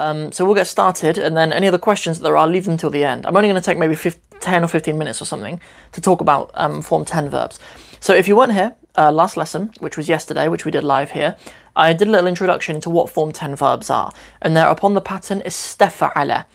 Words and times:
Um, 0.00 0.32
so 0.32 0.46
we'll 0.46 0.54
get 0.54 0.66
started, 0.66 1.18
and 1.18 1.36
then 1.36 1.52
any 1.52 1.68
other 1.68 1.78
questions 1.78 2.18
that 2.18 2.24
there 2.24 2.36
are, 2.36 2.48
leave 2.48 2.64
them 2.64 2.78
till 2.78 2.90
the 2.90 3.04
end. 3.04 3.26
I'm 3.26 3.36
only 3.36 3.48
going 3.48 3.60
to 3.60 3.64
take 3.64 3.78
maybe 3.78 3.94
15, 3.94 4.40
10 4.40 4.64
or 4.64 4.68
15 4.68 4.96
minutes 4.96 5.20
or 5.20 5.26
something 5.26 5.60
to 5.92 6.00
talk 6.00 6.22
about 6.22 6.50
um, 6.54 6.80
Form 6.80 7.04
10 7.04 7.28
verbs. 7.28 7.60
So 8.00 8.14
if 8.14 8.26
you 8.26 8.34
weren't 8.34 8.54
here, 8.54 8.74
uh, 8.96 9.12
last 9.12 9.36
lesson, 9.36 9.72
which 9.78 9.98
was 9.98 10.08
yesterday, 10.08 10.48
which 10.48 10.64
we 10.64 10.70
did 10.70 10.84
live 10.84 11.10
here, 11.10 11.36
I 11.76 11.92
did 11.92 12.08
a 12.08 12.10
little 12.10 12.26
introduction 12.26 12.76
into 12.76 12.88
what 12.88 13.10
Form 13.10 13.30
10 13.30 13.54
verbs 13.56 13.90
are, 13.90 14.10
and 14.40 14.56
they're 14.56 14.68
upon 14.68 14.94
the 14.94 15.02
pattern 15.02 15.42
istafa'ala. 15.42 16.46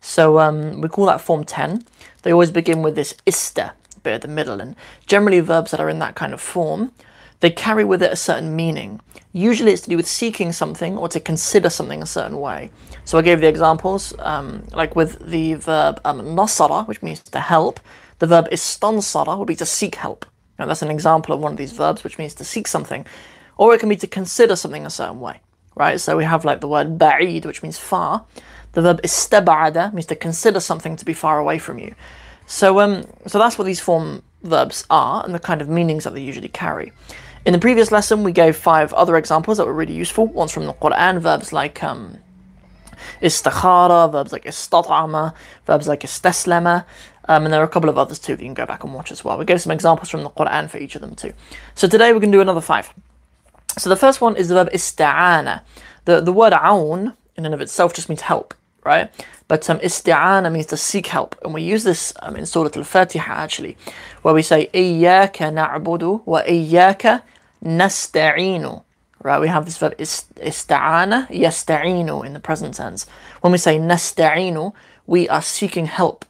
So 0.00 0.38
um, 0.38 0.80
we 0.80 0.88
call 0.88 1.04
that 1.06 1.20
Form 1.20 1.44
10. 1.44 1.84
They 2.22 2.32
always 2.32 2.50
begin 2.50 2.80
with 2.80 2.94
this 2.94 3.14
ista 3.26 3.74
bit 4.02 4.14
at 4.14 4.22
the 4.22 4.28
middle, 4.28 4.60
and 4.60 4.76
generally 5.06 5.40
verbs 5.40 5.72
that 5.72 5.80
are 5.80 5.90
in 5.90 5.98
that 5.98 6.14
kind 6.14 6.32
of 6.32 6.40
form, 6.40 6.92
they 7.40 7.50
carry 7.50 7.84
with 7.84 8.02
it 8.02 8.12
a 8.12 8.16
certain 8.16 8.54
meaning. 8.56 9.00
Usually 9.32 9.72
it's 9.72 9.82
to 9.82 9.90
do 9.90 9.96
with 9.96 10.06
seeking 10.06 10.52
something 10.52 10.96
or 10.96 11.08
to 11.08 11.20
consider 11.20 11.68
something 11.68 12.02
a 12.02 12.06
certain 12.06 12.40
way. 12.40 12.70
So 13.04 13.18
I 13.18 13.22
gave 13.22 13.40
the 13.40 13.48
examples, 13.48 14.14
um, 14.20 14.66
like 14.72 14.96
with 14.96 15.18
the 15.26 15.54
verb 15.54 16.00
um, 16.04 16.20
nasara, 16.20 16.86
which 16.86 17.02
means 17.02 17.20
to 17.22 17.40
help. 17.40 17.80
The 18.20 18.26
verb 18.26 18.48
istansara 18.50 19.36
would 19.36 19.48
be 19.48 19.56
to 19.56 19.66
seek 19.66 19.96
help. 19.96 20.24
Now 20.58 20.66
that's 20.66 20.82
an 20.82 20.90
example 20.90 21.34
of 21.34 21.40
one 21.40 21.52
of 21.52 21.58
these 21.58 21.72
verbs, 21.72 22.04
which 22.04 22.16
means 22.16 22.34
to 22.34 22.44
seek 22.44 22.68
something. 22.68 23.04
Or 23.56 23.74
it 23.74 23.80
can 23.80 23.88
be 23.88 23.96
to 23.96 24.06
consider 24.06 24.56
something 24.56 24.86
a 24.86 24.90
certain 24.90 25.20
way, 25.20 25.40
right? 25.74 26.00
So 26.00 26.16
we 26.16 26.24
have 26.24 26.44
like 26.44 26.60
the 26.60 26.68
word 26.68 26.98
ba'id, 26.98 27.44
which 27.44 27.62
means 27.62 27.78
far. 27.78 28.24
The 28.72 28.82
verb 28.82 29.02
istaba'ada 29.02 29.92
means 29.92 30.06
to 30.06 30.16
consider 30.16 30.60
something 30.60 30.96
to 30.96 31.04
be 31.04 31.14
far 31.14 31.38
away 31.38 31.58
from 31.58 31.78
you. 31.78 31.94
So, 32.46 32.80
um, 32.80 33.06
so 33.26 33.38
that's 33.38 33.58
what 33.58 33.64
these 33.64 33.80
form 33.80 34.22
verbs 34.42 34.84
are 34.90 35.24
and 35.24 35.34
the 35.34 35.38
kind 35.38 35.62
of 35.62 35.68
meanings 35.68 36.04
that 36.04 36.14
they 36.14 36.20
usually 36.20 36.48
carry. 36.48 36.92
In 37.44 37.52
the 37.52 37.58
previous 37.58 37.92
lesson, 37.92 38.24
we 38.24 38.32
gave 38.32 38.56
five 38.56 38.94
other 38.94 39.16
examples 39.16 39.58
that 39.58 39.66
were 39.66 39.74
really 39.74 39.92
useful, 39.92 40.26
ones 40.26 40.50
from 40.50 40.64
the 40.64 40.72
Quran, 40.72 41.20
verbs 41.20 41.52
like 41.52 41.82
um, 41.84 42.16
istakhara, 43.20 44.10
verbs 44.10 44.32
like 44.32 44.44
istat'ama, 44.44 45.34
verbs 45.66 45.86
like 45.86 46.00
isteslema, 46.00 46.86
um, 47.28 47.44
and 47.44 47.52
there 47.52 47.60
are 47.60 47.64
a 47.64 47.68
couple 47.68 47.90
of 47.90 47.98
others 47.98 48.18
too 48.18 48.34
that 48.34 48.42
you 48.42 48.48
can 48.48 48.54
go 48.54 48.64
back 48.64 48.82
and 48.82 48.94
watch 48.94 49.12
as 49.12 49.22
well. 49.24 49.36
We 49.36 49.44
gave 49.44 49.60
some 49.60 49.72
examples 49.72 50.08
from 50.08 50.22
the 50.22 50.30
Quran 50.30 50.70
for 50.70 50.78
each 50.78 50.94
of 50.94 51.02
them 51.02 51.14
too. 51.14 51.34
So 51.74 51.86
today 51.86 52.14
we're 52.14 52.20
going 52.20 52.32
to 52.32 52.38
do 52.38 52.40
another 52.40 52.62
five. 52.62 52.94
So 53.76 53.90
the 53.90 53.96
first 53.96 54.22
one 54.22 54.36
is 54.36 54.48
the 54.48 54.54
verb 54.54 54.70
ista'ana. 54.70 55.60
The, 56.06 56.22
the 56.22 56.32
word 56.32 56.54
aun 56.54 57.14
in 57.36 57.44
and 57.44 57.54
of 57.54 57.60
itself 57.60 57.92
just 57.92 58.08
means 58.08 58.22
help, 58.22 58.54
right? 58.84 59.10
But 59.48 59.68
um, 59.68 59.80
isti'ana 59.80 60.50
means 60.50 60.66
to 60.66 60.78
seek 60.78 61.08
help. 61.08 61.36
And 61.44 61.52
we 61.52 61.60
use 61.60 61.84
this 61.84 62.14
um, 62.20 62.36
in 62.36 62.46
Surah 62.46 62.70
Al-Fatiha 62.74 63.34
actually, 63.34 63.76
where 64.22 64.32
we 64.32 64.40
say, 64.40 64.70
إِيَّاكَ 64.72 65.36
نَعْبُدُ 65.36 66.24
وَإِيَّاكَ 66.24 67.22
nasta'inu. 67.64 68.82
Right, 69.22 69.40
we 69.40 69.48
have 69.48 69.64
this 69.64 69.78
verb 69.78 69.96
ista'ana, 69.96 71.30
yasta'inu 71.30 72.26
in 72.26 72.34
the 72.34 72.40
present 72.40 72.74
tense. 72.74 73.06
When 73.40 73.52
we 73.52 73.58
say 73.58 73.78
nasta'inu, 73.78 74.74
we 75.06 75.28
are 75.28 75.40
seeking 75.40 75.86
help. 75.86 76.26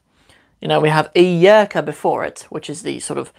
You 0.61 0.69
know, 0.69 0.81
we 0.81 0.91
have 0.91 1.13
iyyaka 1.15 1.85
before 1.85 2.25
it, 2.25 2.47
which 2.51 2.71
is 2.71 2.83
the 2.83 3.01
sort 3.01 3.19
of 3.19 3.33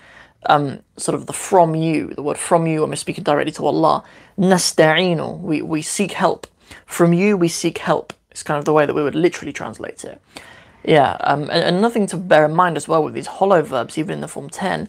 um, 0.47 0.81
sort 0.97 1.15
of 1.15 1.25
the 1.25 1.33
from 1.33 1.73
you, 1.73 2.09
the 2.09 2.21
word 2.21 2.37
from 2.37 2.67
you 2.67 2.81
when 2.81 2.89
we're 2.89 2.97
speaking 2.97 3.23
directly 3.23 3.51
to 3.53 3.65
Allah. 3.65 4.03
Nasta'inu, 4.37 5.39
we, 5.39 5.61
we 5.61 5.81
seek 5.81 6.11
help. 6.11 6.47
From 6.85 7.13
you 7.13 7.37
we 7.37 7.47
seek 7.47 7.77
help. 7.79 8.13
It's 8.31 8.43
kind 8.43 8.59
of 8.59 8.65
the 8.65 8.73
way 8.73 8.85
that 8.85 8.93
we 8.93 9.03
would 9.03 9.15
literally 9.15 9.53
translate 9.53 10.03
it. 10.03 10.21
Yeah, 10.83 11.17
um, 11.21 11.43
and, 11.43 11.63
and 11.63 11.77
another 11.77 11.93
thing 11.93 12.07
to 12.07 12.17
bear 12.17 12.45
in 12.45 12.53
mind 12.53 12.77
as 12.77 12.87
well 12.87 13.03
with 13.03 13.13
these 13.13 13.27
hollow 13.27 13.61
verbs, 13.61 13.97
even 13.97 14.15
in 14.15 14.21
the 14.21 14.27
form 14.27 14.49
10, 14.49 14.87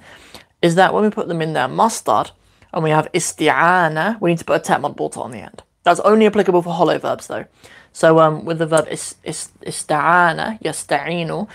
is 0.61 0.75
that 0.75 0.93
when 0.93 1.05
we 1.05 1.11
put 1.11 1.29
them 1.29 1.41
in 1.41 1.53
their 1.53 1.69
masdar, 1.69 2.33
and 2.77 2.85
we 2.85 2.91
have 2.91 3.11
isti'ana, 3.13 4.21
we 4.21 4.31
need 4.31 4.39
to 4.39 4.45
put 4.45 4.61
a 4.61 4.63
ta 4.63 4.79
marbuta 4.79 5.17
on 5.17 5.31
the 5.31 5.39
end. 5.39 5.63
That's 5.83 5.99
only 6.01 6.27
applicable 6.27 6.61
for 6.61 6.75
hollow 6.75 6.99
verbs 6.99 7.27
though. 7.27 7.47
So 7.93 8.19
um, 8.21 8.45
with 8.45 8.59
the 8.59 8.67
verb 8.67 8.87
is, 8.91 9.15
is, 9.25 9.51
yasta'inu, 9.65 11.49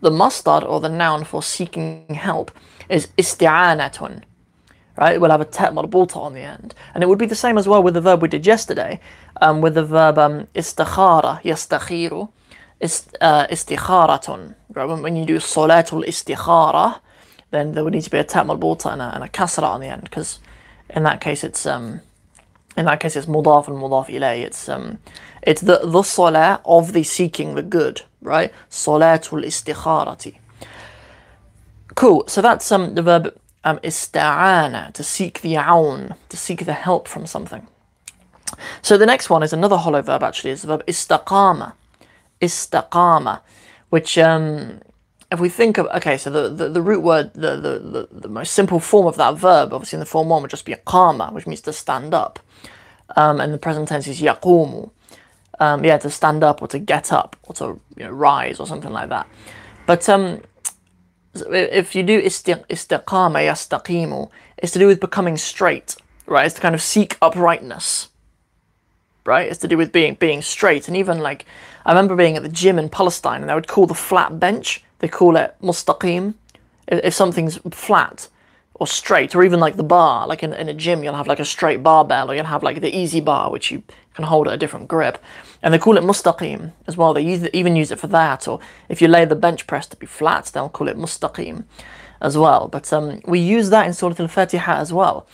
the 0.00 0.10
masdar 0.10 0.64
or 0.64 0.80
the 0.80 0.88
noun 0.88 1.24
for 1.24 1.42
seeking 1.42 2.14
help 2.14 2.52
is 2.88 3.08
isti'anatun. 3.18 4.22
Right, 4.96 5.20
we'll 5.20 5.32
have 5.32 5.40
a 5.40 5.44
ta 5.44 5.70
marbuta 5.70 6.16
on 6.16 6.34
the 6.34 6.42
end. 6.42 6.76
And 6.94 7.02
it 7.02 7.08
would 7.08 7.18
be 7.18 7.26
the 7.26 7.34
same 7.34 7.58
as 7.58 7.66
well 7.66 7.82
with 7.82 7.94
the 7.94 8.00
verb 8.00 8.22
we 8.22 8.28
did 8.28 8.46
yesterday, 8.46 9.00
um, 9.40 9.60
with 9.60 9.74
the 9.74 9.84
verb 9.84 10.16
um, 10.16 10.46
istikhara, 10.54 11.42
yastakhiru, 11.42 12.28
uh, 13.20 13.46
istikharatun. 13.48 14.54
Right, 14.72 14.84
when, 14.84 15.16
you 15.16 15.24
do 15.26 15.38
salatul 15.38 16.04
istikhara, 16.06 17.00
then 17.50 17.72
there 17.72 17.82
would 17.82 17.94
need 17.94 18.04
to 18.04 18.10
be 18.10 18.18
a 18.18 18.24
ta 18.24 18.44
marbuta 18.44 18.92
and 18.92 19.02
a, 19.02 19.14
and 19.14 19.24
a 19.24 19.28
kasra 19.28 19.64
on 19.64 19.80
the 19.80 19.88
end, 19.88 20.04
because 20.04 20.38
in 20.90 21.02
that 21.02 21.20
case 21.20 21.44
it's 21.44 21.66
um, 21.66 22.00
in 22.76 22.84
that 22.86 23.00
case 23.00 23.16
it's 23.16 23.26
mudaf 23.26 23.68
and 23.68 23.76
mudaf 23.76 24.08
ilay. 24.08 24.42
It's 24.42 24.68
um, 24.68 24.98
it's 25.42 25.62
the 25.62 25.80
the 25.84 26.02
salah 26.02 26.60
of 26.64 26.92
the 26.92 27.02
seeking 27.02 27.54
the 27.54 27.62
good, 27.62 28.02
right? 28.22 28.52
Salatul 28.70 29.44
istikharati. 29.44 30.36
Cool. 31.94 32.24
So 32.28 32.40
that's 32.40 32.70
um 32.70 32.94
the 32.94 33.02
verb 33.02 33.34
um 33.64 33.78
ista'ana 33.78 34.92
to 34.94 35.02
seek 35.02 35.40
the 35.40 35.56
aun, 35.56 36.14
to 36.28 36.36
seek 36.36 36.64
the 36.64 36.74
help 36.74 37.08
from 37.08 37.26
something. 37.26 37.66
So 38.82 38.96
the 38.96 39.06
next 39.06 39.28
one 39.30 39.42
is 39.42 39.52
another 39.52 39.76
hollow 39.76 40.02
verb 40.02 40.22
actually. 40.22 40.52
Is 40.52 40.62
the 40.62 40.68
verb 40.68 40.86
istaqama, 40.86 41.72
istaqama, 42.40 43.40
which 43.90 44.16
um 44.18 44.80
if 45.30 45.40
we 45.40 45.48
think 45.48 45.76
of 45.78 45.86
okay, 45.88 46.16
so 46.16 46.30
the, 46.30 46.48
the, 46.48 46.68
the 46.70 46.82
root 46.82 47.00
word, 47.00 47.32
the, 47.34 47.56
the, 47.56 47.78
the, 47.78 48.08
the, 48.10 48.28
most 48.28 48.54
simple 48.54 48.80
form 48.80 49.06
of 49.06 49.16
that 49.16 49.36
verb, 49.36 49.74
obviously 49.74 49.96
in 49.96 50.00
the 50.00 50.06
form 50.06 50.28
one 50.28 50.40
would 50.42 50.50
just 50.50 50.64
be 50.64 50.74
qama, 50.74 51.32
which 51.32 51.46
means 51.46 51.60
to 51.62 51.72
stand 51.72 52.14
up. 52.14 52.38
Um, 53.16 53.40
and 53.40 53.52
the 53.52 53.58
present 53.58 53.88
tense 53.88 54.06
is 54.06 54.20
yaqumu. 54.20 54.90
Um, 55.60 55.84
yeah, 55.84 55.98
to 55.98 56.10
stand 56.10 56.44
up 56.44 56.62
or 56.62 56.68
to 56.68 56.78
get 56.78 57.12
up 57.12 57.36
or 57.42 57.54
to 57.56 57.80
you 57.96 58.04
know, 58.04 58.10
rise 58.10 58.60
or 58.60 58.66
something 58.66 58.92
like 58.92 59.08
that. 59.08 59.26
But 59.86 60.08
um, 60.08 60.40
if 61.34 61.94
you 61.94 62.02
do 62.02 62.22
istiqama 62.22 62.62
yastaqimu, 62.68 64.30
it's 64.58 64.72
to 64.72 64.78
do 64.78 64.86
with 64.86 65.00
becoming 65.00 65.36
straight, 65.36 65.96
right? 66.26 66.46
It's 66.46 66.54
to 66.54 66.60
kind 66.60 66.74
of 66.74 66.82
seek 66.82 67.18
uprightness, 67.20 68.08
right? 69.26 69.48
It's 69.48 69.58
to 69.60 69.68
do 69.68 69.76
with 69.76 69.92
being 69.92 70.14
being 70.14 70.42
straight. 70.42 70.88
And 70.88 70.96
even 70.96 71.18
like, 71.18 71.44
I 71.84 71.90
remember 71.90 72.14
being 72.14 72.36
at 72.36 72.44
the 72.44 72.48
gym 72.48 72.78
in 72.78 72.88
Palestine 72.88 73.40
and 73.40 73.50
they 73.50 73.54
would 73.54 73.68
call 73.68 73.86
the 73.86 73.94
flat 73.94 74.38
bench 74.38 74.84
they 74.98 75.08
call 75.08 75.36
it 75.36 75.54
mustaqim. 75.62 76.34
If 76.86 77.14
something's 77.14 77.58
flat 77.70 78.28
or 78.74 78.86
straight, 78.86 79.34
or 79.34 79.42
even 79.42 79.60
like 79.60 79.76
the 79.76 79.82
bar, 79.82 80.26
like 80.26 80.42
in, 80.42 80.52
in 80.52 80.68
a 80.68 80.74
gym, 80.74 81.02
you'll 81.02 81.14
have 81.14 81.26
like 81.26 81.40
a 81.40 81.44
straight 81.44 81.82
barbell, 81.82 82.30
or 82.30 82.34
you'll 82.34 82.44
have 82.44 82.62
like 82.62 82.80
the 82.80 82.96
easy 82.96 83.20
bar, 83.20 83.50
which 83.50 83.70
you 83.70 83.82
can 84.14 84.24
hold 84.24 84.48
at 84.48 84.54
a 84.54 84.56
different 84.56 84.88
grip. 84.88 85.22
And 85.62 85.74
they 85.74 85.78
call 85.78 85.96
it 85.96 86.04
mustaqim 86.04 86.72
as 86.86 86.96
well. 86.96 87.12
They 87.12 87.22
use, 87.22 87.48
even 87.52 87.76
use 87.76 87.90
it 87.90 87.98
for 87.98 88.06
that. 88.08 88.48
Or 88.48 88.60
if 88.88 89.02
you 89.02 89.08
lay 89.08 89.24
the 89.24 89.34
bench 89.34 89.66
press 89.66 89.86
to 89.88 89.96
be 89.96 90.06
flat, 90.06 90.46
they'll 90.46 90.68
call 90.68 90.88
it 90.88 90.96
mustaqim 90.96 91.64
as 92.20 92.38
well. 92.38 92.68
But 92.68 92.92
um, 92.92 93.20
we 93.26 93.40
use 93.40 93.70
that 93.70 93.86
in 93.86 93.94
Surah 93.94 94.14
Al-Fatiha 94.18 94.76
as 94.76 94.92
well. 94.92 95.26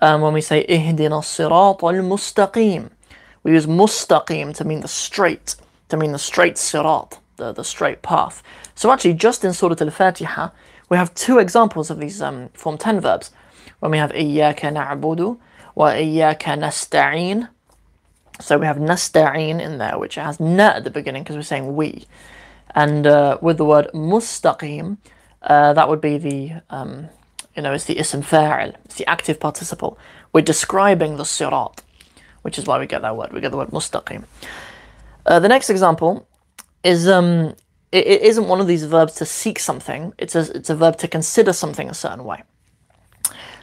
Um, 0.00 0.20
when 0.20 0.32
we 0.32 0.40
say 0.40 0.66
ihdina 0.66 1.22
sirat 1.22 1.82
al-mustaqim. 1.82 2.90
We 3.42 3.52
use 3.52 3.66
mustaqim 3.66 4.54
to 4.56 4.64
mean 4.64 4.80
the 4.80 4.88
straight, 4.88 5.56
to 5.88 5.96
mean 5.96 6.12
the 6.12 6.18
straight 6.18 6.56
sirat, 6.56 7.18
the, 7.36 7.52
the 7.52 7.64
straight 7.64 8.02
path. 8.02 8.42
So 8.74 8.90
actually, 8.90 9.14
just 9.14 9.44
in 9.44 9.52
Surah 9.52 9.76
Al-Fatiha, 9.80 10.50
we 10.88 10.96
have 10.96 11.14
two 11.14 11.38
examples 11.38 11.90
of 11.90 11.98
these 11.98 12.20
um, 12.20 12.50
Form 12.54 12.76
10 12.78 13.00
verbs. 13.00 13.30
When 13.80 13.92
we 13.92 13.98
have 13.98 14.12
إِيَّاكَ 14.12 14.60
نَعْبُدُ 14.60 15.38
وَإِيَّاكَ 15.76 16.38
نَسْتَعِينَ 16.38 17.48
So 18.40 18.58
we 18.58 18.66
have 18.66 18.76
نَسْتَعِينَ 18.76 19.60
in 19.60 19.78
there, 19.78 19.98
which 19.98 20.16
has 20.16 20.40
na 20.40 20.70
at 20.70 20.84
the 20.84 20.90
beginning 20.90 21.22
because 21.22 21.36
we're 21.36 21.42
saying 21.42 21.74
we. 21.74 22.06
And 22.74 23.06
uh, 23.06 23.38
with 23.40 23.58
the 23.58 23.64
word 23.64 23.88
مُسْتَقِيم, 23.94 24.98
uh, 25.42 25.72
that 25.74 25.88
would 25.88 26.00
be 26.00 26.18
the, 26.18 26.52
um, 26.70 27.08
you 27.54 27.62
know, 27.62 27.72
it's 27.72 27.84
the 27.84 27.98
ism 27.98 28.22
fa'il, 28.22 28.74
it's 28.84 28.96
the 28.96 29.06
active 29.06 29.38
participle. 29.38 29.98
We're 30.32 30.42
describing 30.42 31.16
the 31.16 31.24
sirat, 31.24 31.80
which 32.42 32.58
is 32.58 32.66
why 32.66 32.78
we 32.78 32.86
get 32.86 33.02
that 33.02 33.16
word. 33.16 33.32
We 33.32 33.40
get 33.40 33.50
the 33.50 33.56
word 33.56 33.68
mustaqim. 33.68 34.24
Uh, 35.26 35.38
the 35.38 35.48
next 35.48 35.70
example 35.70 36.26
is 36.82 37.08
um, 37.08 37.54
it, 37.94 38.06
it 38.08 38.22
isn't 38.22 38.48
one 38.48 38.60
of 38.60 38.66
these 38.66 38.84
verbs 38.84 39.14
to 39.14 39.24
seek 39.24 39.58
something. 39.60 40.12
It's 40.18 40.34
a, 40.34 40.50
it's 40.52 40.68
a 40.68 40.74
verb 40.74 40.96
to 40.98 41.08
consider 41.08 41.52
something 41.52 41.88
a 41.88 41.94
certain 41.94 42.24
way. 42.24 42.42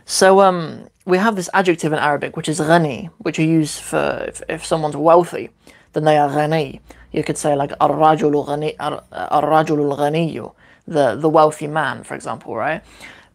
So 0.06 0.39
um, 0.39 0.88
we 1.06 1.18
have 1.18 1.36
this 1.36 1.50
adjective 1.54 1.92
in 1.92 2.00
Arabic, 2.00 2.38
which 2.38 2.48
is 2.48 2.60
ghani, 2.60 3.10
which 3.18 3.38
you 3.38 3.45
use 3.45 3.78
for 3.78 4.25
if, 4.28 4.42
if 4.48 4.66
someone's 4.66 4.95
wealthy, 4.95 5.50
then 5.94 6.06
they 6.06 6.18
are 6.18 6.30
ghani. 6.30 6.80
You 7.12 7.24
could 7.24 7.38
say 7.38 7.56
like 7.56 7.74
ar-rajulu 7.81 8.48
ghani, 8.48 8.75
ar-rajulu 8.80 10.54
the, 10.88 11.16
the 11.16 11.30
wealthy 11.30 11.68
man, 11.68 12.04
for 12.04 12.16
example, 12.16 12.56
right? 12.56 12.81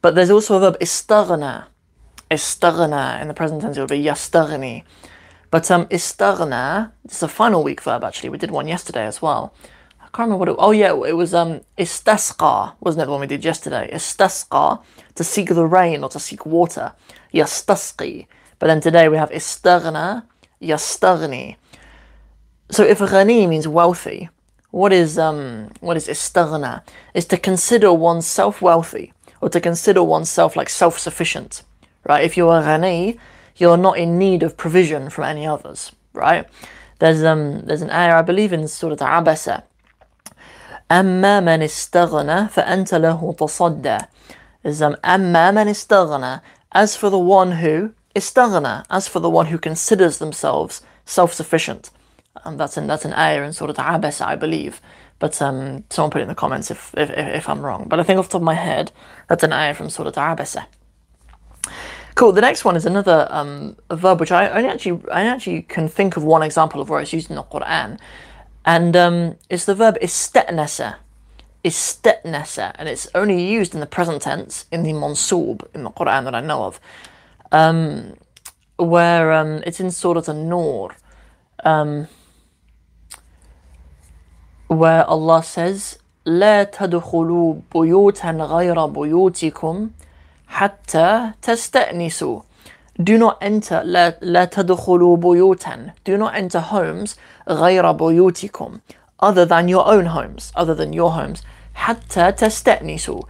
But 0.00 0.14
there's 0.14 0.30
also 0.30 0.56
a 0.56 0.60
verb 0.60 0.78
istaghna. 0.80 1.66
Istaghna, 2.30 3.20
in 3.20 3.28
the 3.28 3.34
present 3.34 3.60
tense 3.60 3.76
it 3.76 3.80
would 3.80 3.90
be 3.90 4.02
yastaghni. 4.02 4.82
But 5.50 5.70
um, 5.70 5.86
istaghna, 5.86 6.92
it's 7.04 7.22
a 7.22 7.28
final 7.28 7.62
weak 7.62 7.82
verb 7.82 8.02
actually. 8.02 8.30
We 8.30 8.38
did 8.38 8.50
one 8.50 8.66
yesterday 8.66 9.06
as 9.06 9.20
well 9.20 9.54
can't 10.16 10.30
remember 10.30 10.38
what 10.38 10.48
it 10.48 10.56
Oh 10.58 10.70
yeah, 10.70 10.94
it 11.04 11.12
was 11.12 11.34
um 11.34 11.60
istasqa, 11.76 12.72
wasn't 12.80 13.02
it 13.02 13.06
the 13.06 13.12
one 13.12 13.20
we 13.20 13.26
did 13.26 13.44
yesterday? 13.44 13.90
Istasqa, 13.92 14.82
to 15.14 15.22
seek 15.22 15.50
the 15.50 15.66
rain 15.66 16.02
or 16.02 16.08
to 16.08 16.18
seek 16.18 16.46
water. 16.46 16.92
Yastasqi. 17.34 18.26
But 18.58 18.68
then 18.68 18.80
today 18.80 19.10
we 19.10 19.18
have 19.18 19.28
istaghna, 19.28 20.24
yastaghni. 20.62 21.56
so 22.70 22.82
if 22.82 23.00
ghani 23.00 23.46
means 23.46 23.68
wealthy, 23.68 24.30
what 24.70 24.90
is 24.90 25.18
um 25.18 25.70
what 25.80 25.98
is 25.98 26.08
istaghna? 26.08 26.82
Is 27.12 27.26
to 27.26 27.36
consider 27.36 27.92
oneself 27.92 28.62
wealthy 28.62 29.12
or 29.42 29.50
to 29.50 29.60
consider 29.60 30.02
oneself 30.02 30.56
like 30.56 30.70
self-sufficient, 30.70 31.62
right? 32.08 32.24
If 32.24 32.38
you 32.38 32.48
are 32.48 32.62
ghani, 32.62 33.18
you're 33.56 33.76
not 33.76 33.98
in 33.98 34.18
need 34.18 34.42
of 34.42 34.56
provision 34.56 35.10
from 35.10 35.24
any 35.24 35.46
others, 35.46 35.92
right? 36.14 36.48
There's 37.00 37.22
um 37.22 37.66
there's 37.66 37.82
an 37.82 37.90
ayah 37.90 38.16
I 38.16 38.22
believe 38.22 38.54
in 38.54 38.66
Surah 38.66 38.96
Abasa 38.96 39.64
أما 40.91 41.39
من 41.39 41.63
استغنى 41.63 42.47
فأنت 42.49 42.93
له 42.93 43.35
تصدى 43.37 43.97
is 44.63 44.81
um, 44.81 44.95
أما 45.05 45.51
من 45.51 45.67
استغنى 45.67 46.41
as 46.73 46.95
for 46.95 47.09
the 47.09 47.19
one 47.19 47.53
who 47.53 47.93
istaghna 48.15 48.83
as 48.89 49.07
for 49.07 49.19
the 49.19 49.29
one 49.29 49.47
who 49.47 49.57
considers 49.57 50.17
themselves 50.17 50.81
self-sufficient 51.05 51.89
um, 52.45 52.57
that's 52.57 52.77
an 52.77 52.87
that's 52.87 53.05
an 53.05 53.13
ayah 53.13 53.43
in 53.43 53.53
Surah 53.53 53.73
Abasa 53.73 54.25
I 54.25 54.35
believe 54.35 54.81
but 55.19 55.41
um, 55.41 55.83
someone 55.89 56.11
put 56.11 56.19
it 56.19 56.23
in 56.23 56.27
the 56.27 56.35
comments 56.35 56.71
if, 56.71 56.93
if, 56.97 57.09
if 57.09 57.49
I'm 57.49 57.61
wrong 57.61 57.85
but 57.87 57.99
I 57.99 58.03
think 58.03 58.19
off 58.19 58.27
the 58.27 58.33
top 58.33 58.41
of 58.41 58.45
my 58.45 58.55
head 58.55 58.91
that's 59.27 59.43
an 59.43 59.53
ayah 59.53 59.73
from 59.73 59.89
Surah 59.89 60.11
Abasa 60.11 60.65
Cool. 62.15 62.33
The 62.33 62.41
next 62.41 62.65
one 62.65 62.75
is 62.75 62.85
another 62.85 63.27
um, 63.29 63.77
verb 63.89 64.19
which 64.19 64.31
I 64.31 64.49
only 64.49 64.69
actually 64.69 65.01
I 65.11 65.23
actually 65.23 65.61
can 65.63 65.87
think 65.87 66.17
of 66.17 66.23
one 66.23 66.43
example 66.43 66.81
of 66.81 66.89
where 66.89 66.99
it's 66.99 67.13
used 67.13 67.29
in 67.29 67.35
the 67.35 67.43
Quran, 67.43 67.99
and 68.65 68.95
um, 68.95 69.35
it's 69.49 69.65
the 69.65 69.75
verb 69.75 69.97
istatnasa. 70.01 70.95
Istatnasa, 71.63 72.73
and 72.75 72.89
it's 72.89 73.07
only 73.13 73.43
used 73.43 73.73
in 73.73 73.79
the 73.79 73.85
present 73.85 74.23
tense 74.23 74.65
in 74.71 74.83
the 74.83 74.93
mansub 74.93 75.67
in 75.73 75.83
the 75.83 75.91
Quran 75.91 76.23
that 76.25 76.35
I 76.35 76.41
know 76.41 76.63
of, 76.63 76.79
um, 77.51 78.13
where 78.77 79.31
um, 79.31 79.61
it's 79.65 79.79
in 79.79 79.91
Surah 79.91 80.23
An-Nur, 80.27 80.95
um, 81.63 82.07
where 84.67 85.05
Allah 85.05 85.43
says, 85.43 85.97
لا 86.25 86.63
تدخلوا 86.63 87.55
بيوتا 87.73 88.31
غير 88.31 88.85
بيوتكم 88.85 89.89
حتى 90.47 91.31
تستأنسوا 91.41 92.41
do 93.03 93.17
not 93.17 93.37
enter 93.41 93.81
لا, 93.83 94.17
لا 94.21 94.45
تدخلوا 94.45 95.17
بيوتا 95.17 95.93
do 96.05 96.17
not 96.17 96.33
enter 96.33 96.59
homes 96.59 97.15
غير 97.49 97.91
بيوتكم 97.91 98.79
other 99.23 99.45
than 99.45 99.67
your 99.67 99.85
own 99.85 100.05
homes 100.05 100.51
other 100.55 100.75
than 100.75 100.93
your 100.93 101.11
homes 101.11 101.41
حتى 101.73 102.31
تستأنسوا 102.31 103.21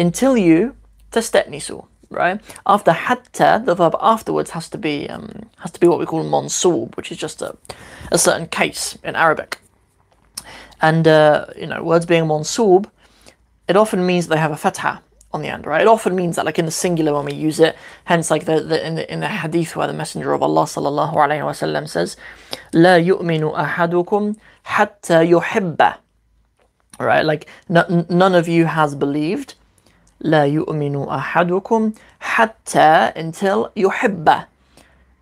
until 0.00 0.36
you 0.36 0.74
تستأنسوا 1.12 1.82
right 2.10 2.40
after 2.66 2.92
حتى 2.92 3.64
the 3.64 3.74
verb 3.74 3.94
afterwards 4.00 4.50
has 4.50 4.68
to 4.68 4.78
be 4.78 5.08
um, 5.08 5.28
has 5.58 5.70
to 5.70 5.80
be 5.80 5.86
what 5.86 5.98
we 5.98 6.06
call 6.06 6.24
mansub 6.24 6.96
which 6.96 7.12
is 7.12 7.18
just 7.18 7.42
a, 7.42 7.56
a 8.10 8.18
certain 8.18 8.46
case 8.46 8.98
in 9.04 9.14
Arabic 9.14 9.58
and 10.80 11.06
uh, 11.06 11.46
you 11.56 11.66
know 11.66 11.82
words 11.82 12.06
being 12.06 12.24
mansub 12.24 12.86
it 13.68 13.76
often 13.76 14.04
means 14.04 14.26
they 14.26 14.38
have 14.38 14.50
a 14.50 14.56
fatha 14.56 15.02
on 15.35 15.41
the 15.41 15.49
end, 15.49 15.65
right? 15.67 15.81
It 15.81 15.87
often 15.87 16.15
means 16.15 16.37
that 16.37 16.45
like 16.45 16.57
in 16.57 16.65
the 16.65 16.71
singular 16.71 17.13
when 17.13 17.25
we 17.25 17.33
use 17.33 17.59
it. 17.59 17.75
Hence, 18.05 18.31
like 18.31 18.45
the, 18.45 18.61
the 18.61 18.77
in 18.87 18.95
the 18.95 19.13
in 19.13 19.19
the 19.19 19.27
hadith 19.27 19.75
where 19.75 19.87
the 19.87 19.93
Messenger 19.93 20.33
of 20.33 20.41
Allah 20.41 20.63
sallallahu 20.63 21.13
alaihi 21.13 21.43
wasallam 21.51 21.87
says, 21.87 22.15
لا 22.73 22.97
يؤمن 22.97 23.43
أحدكم 23.53 24.35
حتى 24.65 25.29
yuhibba." 25.29 25.97
Right? 26.97 27.25
like 27.25 27.47
n- 27.69 28.05
none 28.09 28.33
of 28.33 28.47
you 28.47 28.65
has 28.65 28.95
believed. 28.95 29.55
لا 30.23 30.45
يؤمن 30.47 31.07
أحدكم 31.07 31.93
حتى 32.21 33.13
until 33.15 33.69
yuhibba. 33.75 34.47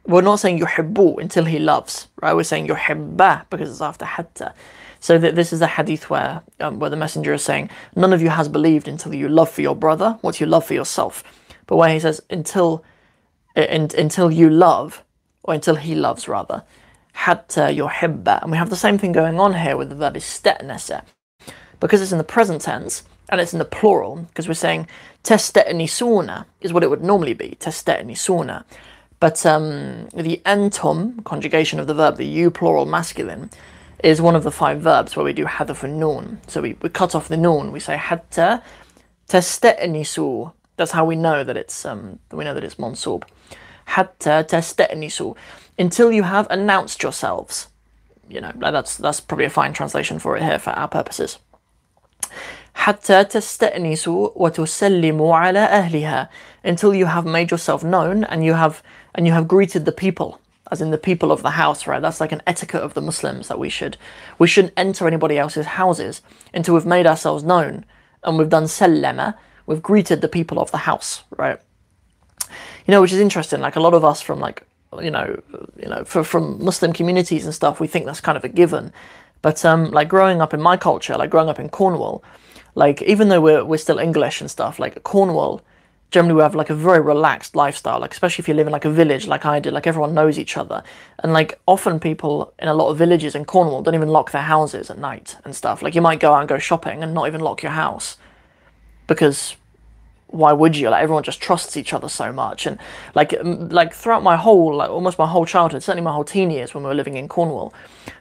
We're 0.05 0.21
not 0.21 0.39
saying 0.39 0.59
yuhibbu 0.59 1.19
until 1.19 1.45
he 1.45 1.59
loves, 1.59 2.07
right? 2.21 2.33
We're 2.35 2.43
saying 2.43 2.67
yuhibba 2.67 3.45
because 3.49 3.69
it's 3.71 3.81
after 3.81 4.05
حتى. 4.05 4.53
So 5.03 5.17
that 5.17 5.35
this 5.35 5.51
is 5.51 5.59
a 5.59 5.67
hadith 5.67 6.09
where 6.09 6.41
um, 6.61 6.79
where 6.79 6.89
the 6.89 6.95
messenger 6.95 7.33
is 7.33 7.43
saying, 7.43 7.69
none 7.93 8.13
of 8.13 8.21
you 8.21 8.29
has 8.29 8.47
believed 8.47 8.87
until 8.87 9.13
you 9.13 9.27
love 9.27 9.49
for 9.49 9.59
your 9.61 9.75
brother 9.75 10.17
what 10.21 10.39
you 10.39 10.45
love 10.45 10.65
for 10.65 10.75
yourself. 10.75 11.25
But 11.67 11.75
where 11.75 11.89
he 11.89 11.99
says 11.99 12.21
until 12.29 12.85
in, 13.53 13.89
until 13.97 14.31
you 14.31 14.49
love, 14.49 15.03
or 15.43 15.55
until 15.55 15.75
he 15.75 15.93
loves 15.93 16.29
rather, 16.29 16.63
hatta 17.11 17.73
yuhibba. 17.73 18.43
And 18.43 18.51
we 18.51 18.57
have 18.57 18.69
the 18.69 18.77
same 18.77 18.97
thing 18.97 19.11
going 19.11 19.41
on 19.41 19.53
here 19.55 19.75
with 19.75 19.89
the 19.89 19.95
verb 19.95 20.15
istetnasa. 20.15 21.03
Because 21.81 22.01
it's 22.01 22.13
in 22.13 22.17
the 22.17 22.23
present 22.23 22.61
tense 22.61 23.03
and 23.27 23.41
it's 23.41 23.51
in 23.51 23.59
the 23.59 23.65
plural, 23.65 24.25
because 24.29 24.47
we're 24.47 24.53
saying 24.53 24.87
testetnisuna 25.25 26.45
is 26.61 26.71
what 26.71 26.81
it 26.81 26.89
would 26.89 27.03
normally 27.03 27.33
be, 27.33 27.57
testetnisuna. 27.59 28.63
But 29.19 29.45
um, 29.45 30.07
the 30.15 30.41
antum 30.45 31.25
conjugation 31.25 31.81
of 31.81 31.87
the 31.87 31.93
verb, 31.93 32.15
the 32.15 32.25
you 32.25 32.49
plural 32.49 32.85
masculine, 32.85 33.49
is 34.02 34.20
one 34.20 34.36
of 34.36 34.44
the 34.44 34.50
five 34.50 34.80
verbs 34.80 35.16
where 35.16 35.24
we 35.24 35.32
do 35.32 35.44
hadaf 35.44 35.82
and 35.82 35.98
noon. 35.98 36.40
So 36.46 36.60
we, 36.60 36.76
we 36.82 36.88
cut 36.88 37.14
off 37.14 37.28
the 37.28 37.36
noon. 37.36 37.72
We 37.72 37.80
say 37.80 37.96
hatta 37.96 38.62
tasta'nisu. 39.28 40.52
That's 40.76 40.92
how 40.92 41.04
we 41.04 41.16
know 41.16 41.42
that 41.42 41.56
it's 41.56 41.84
um 41.84 42.18
we 42.30 42.44
know 42.44 42.54
that 42.54 42.64
it's 42.64 42.76
mansub. 42.76 43.24
Hatta 43.86 44.46
tasta'nisu. 44.48 45.36
Until 45.78 46.12
you 46.12 46.24
have 46.24 46.46
announced 46.50 47.02
yourselves. 47.02 47.68
You 48.28 48.40
know, 48.40 48.52
that's 48.56 48.96
that's 48.96 49.20
probably 49.20 49.46
a 49.46 49.50
fine 49.50 49.72
translation 49.72 50.18
for 50.18 50.36
it 50.36 50.42
here 50.42 50.58
for 50.58 50.70
our 50.70 50.88
purposes. 50.88 51.38
حتى 52.78 53.24
تستأنسوا 53.24 54.30
وتسلموا 54.36 55.36
على 55.36 55.58
أهلها 55.58 56.28
until 56.64 56.94
you 56.94 57.06
have 57.06 57.26
made 57.26 57.50
yourself 57.50 57.82
known 57.82 58.24
and 58.24 58.44
you 58.44 58.54
have 58.54 58.82
and 59.14 59.26
you 59.26 59.32
have 59.32 59.48
greeted 59.48 59.84
the 59.84 59.92
people 59.92 60.40
as 60.73 60.81
in 60.81 60.91
the 60.91 60.97
people 60.97 61.31
of 61.31 61.43
the 61.43 61.51
house, 61.51 61.85
right? 61.85 62.01
That's 62.01 62.19
like 62.19 62.31
an 62.31 62.41
etiquette 62.47 62.81
of 62.81 62.95
the 62.95 63.01
Muslims 63.01 63.47
that 63.47 63.59
we 63.59 63.69
should 63.69 63.95
we 64.39 64.47
shouldn't 64.47 64.73
enter 64.75 65.07
anybody 65.07 65.37
else's 65.37 65.67
houses 65.67 66.21
until 66.53 66.73
we've 66.73 66.85
made 66.85 67.07
ourselves 67.07 67.43
known 67.43 67.85
and 68.23 68.37
we've 68.37 68.49
done 68.49 68.65
sallama, 68.65 69.35
we've 69.67 69.83
greeted 69.83 70.21
the 70.21 70.27
people 70.27 70.59
of 70.59 70.71
the 70.71 70.79
house, 70.89 71.23
right? 71.37 71.59
You 72.85 72.91
know, 72.91 73.01
which 73.01 73.13
is 73.13 73.19
interesting. 73.19 73.61
Like 73.61 73.75
a 73.75 73.79
lot 73.79 73.93
of 73.93 74.03
us 74.03 74.19
from 74.19 74.39
like 74.39 74.65
you 75.01 75.11
know, 75.11 75.41
you 75.81 75.89
know, 75.89 76.03
for, 76.03 76.23
from 76.23 76.63
Muslim 76.63 76.93
communities 76.93 77.45
and 77.45 77.55
stuff, 77.55 77.79
we 77.79 77.87
think 77.87 78.05
that's 78.05 78.21
kind 78.21 78.37
of 78.37 78.43
a 78.43 78.49
given. 78.49 78.91
But 79.41 79.63
um, 79.65 79.91
like 79.91 80.07
growing 80.07 80.41
up 80.41 80.53
in 80.53 80.61
my 80.61 80.77
culture, 80.77 81.15
like 81.17 81.29
growing 81.29 81.49
up 81.49 81.59
in 81.59 81.69
Cornwall, 81.69 82.23
like 82.75 83.01
even 83.03 83.29
though 83.29 83.41
we're 83.41 83.63
we're 83.63 83.77
still 83.77 83.99
English 83.99 84.41
and 84.41 84.49
stuff, 84.49 84.79
like 84.79 85.03
Cornwall 85.03 85.61
generally 86.13 86.35
we 86.35 86.41
have 86.41 86.55
like 86.55 86.69
a 86.69 86.75
very 86.75 87.01
relaxed 87.01 87.55
lifestyle 87.55 87.99
like 87.99 88.13
especially 88.13 88.41
if 88.41 88.47
you 88.47 88.53
live 88.53 88.67
in 88.67 88.73
like 88.73 88.85
a 88.85 88.89
village 88.89 89.27
like 89.27 89.45
i 89.45 89.59
did 89.59 89.73
like 89.73 89.87
everyone 89.87 90.13
knows 90.13 90.39
each 90.39 90.55
other. 90.57 90.83
And 91.19 91.33
like 91.33 91.59
often 91.65 91.99
people 91.99 92.53
in 92.59 92.67
a 92.67 92.73
lot 92.73 92.89
of 92.89 92.97
villages 92.97 93.35
in 93.35 93.45
cornwall 93.45 93.81
don't 93.81 93.95
even 93.95 94.09
lock 94.09 94.31
their 94.31 94.41
houses 94.43 94.89
at 94.89 94.97
night 94.97 95.37
and 95.43 95.55
stuff. 95.55 95.81
Like 95.81 95.95
you 95.95 96.01
might 96.01 96.19
go 96.19 96.33
out 96.33 96.39
and 96.39 96.49
go 96.49 96.57
shopping 96.57 97.03
and 97.03 97.13
not 97.13 97.27
even 97.27 97.41
lock 97.41 97.63
your 97.63 97.71
house 97.71 98.17
because 99.07 99.55
why 100.33 100.51
would 100.51 100.75
you? 100.75 100.89
Like 100.89 101.03
everyone 101.03 101.23
just 101.23 101.39
trusts 101.39 101.77
each 101.77 101.93
other 101.93 102.09
so 102.09 102.33
much, 102.33 102.65
and 102.65 102.79
like 103.13 103.35
like 103.43 103.93
throughout 103.93 104.23
my 104.23 104.35
whole 104.35 104.75
like 104.75 104.89
almost 104.89 105.19
my 105.19 105.27
whole 105.27 105.45
childhood, 105.45 105.83
certainly 105.83 106.03
my 106.03 106.11
whole 106.11 106.23
teen 106.23 106.49
years 106.49 106.73
when 106.73 106.83
we 106.83 106.87
were 106.89 106.95
living 106.95 107.17
in 107.17 107.27
Cornwall, 107.27 107.71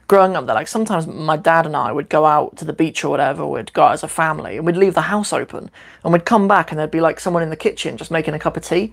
growing 0.09 0.37
up 0.37 0.45
there, 0.45 0.55
like 0.55 0.69
sometimes 0.69 1.07
my 1.07 1.39
dad 1.39 1.65
and 1.65 1.75
I 1.75 1.91
would 1.91 2.11
go 2.11 2.27
out 2.27 2.57
to 2.59 2.67
the 2.67 2.75
beach 2.75 3.03
or 3.03 3.09
whatever, 3.09 3.47
we'd 3.47 3.73
go 3.73 3.85
out 3.85 3.95
as 3.95 4.03
a 4.03 4.09
family, 4.09 4.59
and 4.59 4.67
we'd 4.67 4.77
leave 4.77 4.93
the 4.93 5.03
house 5.03 5.33
open, 5.33 5.71
and 6.05 6.13
we'd 6.13 6.27
come 6.27 6.47
back, 6.47 6.71
and 6.71 6.79
there'd 6.79 6.91
be 6.91 7.01
like 7.01 7.19
someone 7.19 7.43
in 7.43 7.49
the 7.49 7.57
kitchen 7.57 7.97
just 7.97 8.11
making 8.11 8.35
a 8.35 8.39
cup 8.39 8.59
of 8.59 8.63
tea, 8.63 8.93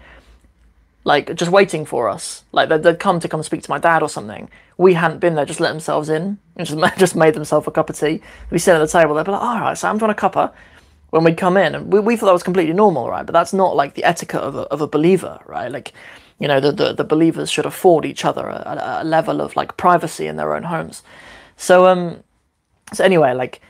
like 1.03 1.35
just 1.35 1.51
waiting 1.51 1.85
for 1.85 2.07
us. 2.07 2.43
Like 2.53 2.69
they'd, 2.69 2.83
they'd 2.83 2.99
come 2.99 3.19
to 3.19 3.27
come 3.27 3.43
speak 3.43 3.63
to 3.63 3.69
my 3.69 3.79
dad 3.79 4.01
or 4.01 4.07
something. 4.07 4.49
We 4.77 4.93
hadn't 4.93 5.19
been 5.19 5.35
there, 5.35 5.45
just 5.45 5.59
let 5.59 5.71
themselves 5.71 6.07
in, 6.07 6.37
and 6.55 6.65
just 6.67 6.97
just 6.97 7.15
made 7.17 7.33
themselves 7.33 7.67
a 7.67 7.71
cup 7.71 7.89
of 7.89 7.99
tea. 7.99 8.21
We 8.49 8.59
sit 8.59 8.75
at 8.75 8.79
the 8.79 8.87
table, 8.87 9.15
they'd 9.15 9.25
be 9.25 9.31
like, 9.31 9.41
"All 9.41 9.59
right, 9.59 9.77
so 9.77 9.89
I'm 9.89 9.99
trying 9.99 10.11
a 10.11 10.15
cuppa." 10.15 10.53
When 11.09 11.23
we'd 11.23 11.37
come 11.37 11.57
in, 11.57 11.75
and 11.75 11.91
we, 11.91 11.99
we 11.99 12.15
thought 12.15 12.27
that 12.27 12.33
was 12.33 12.43
completely 12.43 12.73
normal, 12.73 13.09
right? 13.09 13.25
But 13.25 13.33
that's 13.33 13.53
not 13.53 13.75
like 13.75 13.95
the 13.95 14.03
etiquette 14.03 14.41
of 14.41 14.55
a, 14.55 14.61
of 14.61 14.81
a 14.81 14.87
believer, 14.87 15.39
right? 15.45 15.71
Like, 15.71 15.93
you 16.39 16.47
know, 16.47 16.59
the, 16.59 16.71
the, 16.71 16.93
the 16.93 17.03
believers 17.03 17.51
should 17.51 17.65
afford 17.65 18.05
each 18.05 18.23
other 18.23 18.47
a, 18.47 19.01
a, 19.01 19.03
level 19.03 19.41
of 19.41 19.55
like 19.55 19.75
privacy 19.77 20.27
in 20.27 20.37
their 20.37 20.55
own 20.55 20.63
homes. 20.63 21.03
So, 21.57 21.87
um, 21.87 22.23
so 22.93 23.03
anyway, 23.03 23.33
like, 23.33 23.61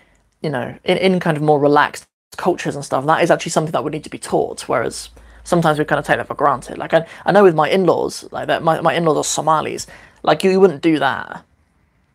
you 0.42 0.50
know, 0.50 0.78
in, 0.84 0.98
in 0.98 1.20
kind 1.20 1.36
of 1.36 1.44
more 1.44 1.60
relaxed 1.60 2.08
cultures 2.38 2.76
and 2.76 2.86
stuff, 2.86 3.06
that 3.06 3.24
is 3.24 3.32
actually 3.32 3.52
something 3.52 3.72
that 3.72 3.84
would 3.84 3.94
need 3.94 4.04
to 4.04 4.10
be 4.10 4.20
taught. 4.20 4.68
Whereas 4.68 5.10
sometimes 5.44 5.80
we 5.80 5.86
kind 5.86 6.00
of 6.00 6.06
take 6.06 6.18
that 6.18 6.28
for 6.28 6.36
granted. 6.36 6.78
Like, 6.78 6.94
I, 6.94 7.08
I 7.26 7.32
know 7.32 7.44
with 7.44 7.56
my 7.56 7.70
in-laws, 7.70 8.28
like 8.32 8.48
that, 8.48 8.64
my, 8.64 8.82
my 8.82 8.94
in-laws 8.94 9.18
are 9.18 9.24
Somalis. 9.24 9.88
Like, 10.22 10.44
you, 10.44 10.52
you 10.52 10.60
wouldn't 10.60 10.82
do 10.82 11.00
that. 11.00 11.44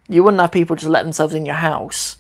You 0.09 0.23
wouldn't 0.23 0.41
have 0.41 0.53
people 0.53 0.77
just 0.77 0.89
let 0.89 1.03
themselves 1.03 1.35
in 1.35 1.47
your 1.47 1.55
house 1.57 2.19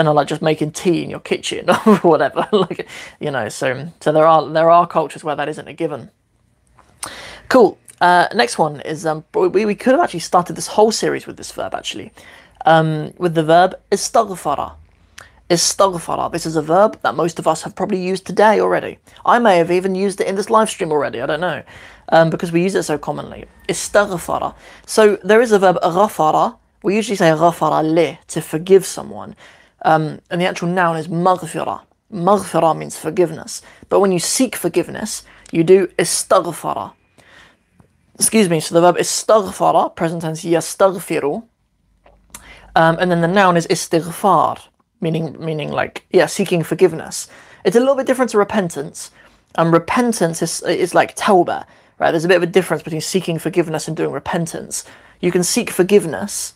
and 0.00 0.08
are 0.08 0.14
like 0.14 0.26
just 0.26 0.42
making 0.42 0.72
tea 0.72 1.04
in 1.04 1.10
your 1.10 1.20
kitchen 1.20 1.70
or 1.86 1.96
whatever 1.98 2.48
like 2.52 2.88
you 3.20 3.30
know 3.30 3.48
so 3.48 3.88
so 4.00 4.10
there 4.12 4.26
are 4.26 4.48
there 4.48 4.70
are 4.70 4.86
cultures 4.86 5.22
where 5.22 5.36
that 5.36 5.48
isn't 5.48 5.68
a 5.68 5.72
given. 5.72 6.10
Cool. 7.48 7.78
Uh, 8.00 8.28
next 8.34 8.58
one 8.58 8.80
is 8.80 9.04
um, 9.04 9.24
we, 9.34 9.66
we 9.66 9.74
could 9.74 9.92
have 9.92 10.00
actually 10.00 10.20
started 10.20 10.56
this 10.56 10.68
whole 10.68 10.90
series 10.90 11.26
with 11.26 11.36
this 11.36 11.52
verb 11.52 11.74
actually. 11.74 12.12
Um, 12.64 13.12
with 13.18 13.34
the 13.34 13.42
verb 13.44 13.74
istaghfara. 13.90 14.74
Istaghfara. 15.50 16.30
This 16.32 16.46
is 16.46 16.56
a 16.56 16.62
verb 16.62 16.98
that 17.02 17.14
most 17.14 17.38
of 17.38 17.46
us 17.46 17.62
have 17.62 17.74
probably 17.74 18.00
used 18.00 18.24
today 18.24 18.60
already. 18.60 18.98
I 19.26 19.38
may 19.38 19.58
have 19.58 19.70
even 19.70 19.94
used 19.94 20.20
it 20.20 20.28
in 20.28 20.36
this 20.36 20.48
live 20.48 20.70
stream 20.70 20.92
already 20.92 21.20
i 21.20 21.26
don't 21.26 21.40
know 21.40 21.62
um, 22.10 22.30
because 22.30 22.52
we 22.52 22.62
use 22.62 22.74
it 22.74 22.84
so 22.84 22.98
commonly. 22.98 23.46
Istaghfara. 23.68 24.54
So 24.86 25.16
there 25.24 25.40
is 25.40 25.52
a 25.52 25.58
verb 25.58 25.78
ghafara. 25.82 26.56
We 26.82 26.96
usually 26.96 27.16
say 27.16 27.30
ghafara 27.30 27.82
li 27.82 28.18
to 28.28 28.40
forgive 28.40 28.86
someone. 28.86 29.34
Um, 29.82 30.20
and 30.30 30.40
the 30.40 30.46
actual 30.46 30.68
noun 30.68 30.96
is 30.96 31.08
maghfirah. 31.08 31.82
Maghfirah 32.12 32.76
means 32.76 32.98
forgiveness. 32.98 33.62
But 33.88 34.00
when 34.00 34.12
you 34.12 34.18
seek 34.18 34.56
forgiveness, 34.56 35.22
you 35.52 35.64
do 35.64 35.86
istaghfara. 35.98 36.92
Excuse 38.14 38.48
me, 38.50 38.60
so 38.60 38.74
the 38.74 38.80
verb 38.80 38.96
istaghfara, 38.96 39.94
present 39.96 40.22
tense 40.22 40.44
yastaghfiru. 40.44 41.44
Um, 42.76 42.96
and 43.00 43.10
then 43.10 43.20
the 43.20 43.28
noun 43.28 43.56
is 43.56 43.66
istighfar, 43.66 44.60
meaning, 45.00 45.36
meaning 45.44 45.70
like, 45.70 46.04
yeah, 46.10 46.26
seeking 46.26 46.62
forgiveness. 46.62 47.28
It's 47.64 47.76
a 47.76 47.80
little 47.80 47.96
bit 47.96 48.06
different 48.06 48.30
to 48.32 48.38
repentance. 48.38 49.10
And 49.56 49.68
um, 49.68 49.74
repentance 49.74 50.42
is, 50.42 50.62
is 50.62 50.94
like 50.94 51.16
tawbah, 51.16 51.64
right? 51.98 52.10
There's 52.10 52.24
a 52.24 52.28
bit 52.28 52.36
of 52.36 52.42
a 52.42 52.46
difference 52.46 52.82
between 52.82 53.00
seeking 53.00 53.38
forgiveness 53.38 53.88
and 53.88 53.96
doing 53.96 54.12
repentance. 54.12 54.84
You 55.20 55.32
can 55.32 55.42
seek 55.42 55.70
forgiveness 55.70 56.54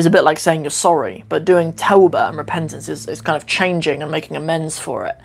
is 0.00 0.06
a 0.06 0.10
bit 0.10 0.24
like 0.24 0.38
saying 0.38 0.62
you're 0.62 0.70
sorry, 0.70 1.24
but 1.28 1.44
doing 1.44 1.74
tawbah 1.74 2.30
and 2.30 2.38
repentance 2.38 2.88
is, 2.88 3.06
is 3.06 3.20
kind 3.20 3.36
of 3.36 3.46
changing 3.46 4.02
and 4.02 4.10
making 4.10 4.34
amends 4.34 4.78
for 4.78 5.06
it. 5.06 5.18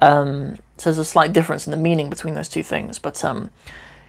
Um, 0.00 0.56
so 0.78 0.90
there's 0.90 0.98
a 0.98 1.04
slight 1.04 1.32
difference 1.32 1.66
in 1.66 1.72
the 1.72 1.76
meaning 1.76 2.10
between 2.10 2.34
those 2.34 2.48
two 2.48 2.62
things. 2.62 3.00
But 3.00 3.24
um, 3.24 3.50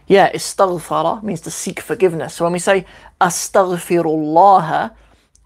yeah, 0.08 0.32
istaghfara 0.32 1.24
means 1.24 1.42
to 1.42 1.52
seek 1.52 1.80
forgiveness. 1.80 2.36
So 2.36 2.46
when 2.46 2.54
we 2.54 2.60
say 2.60 2.86
astaghfirullah, 3.20 4.92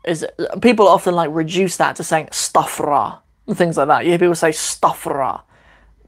is 0.06 0.25
people 0.62 0.88
often 0.88 1.16
like 1.16 1.30
reduce 1.32 1.78
that 1.78 1.96
to 1.98 2.04
saying 2.04 2.28
stafra 2.28 3.20
and 3.48 3.58
things 3.58 3.78
like 3.78 3.88
that. 3.88 4.04
You 4.04 4.12
hear 4.12 4.20
people 4.20 4.36
say 4.36 4.50
stafra, 4.50 5.42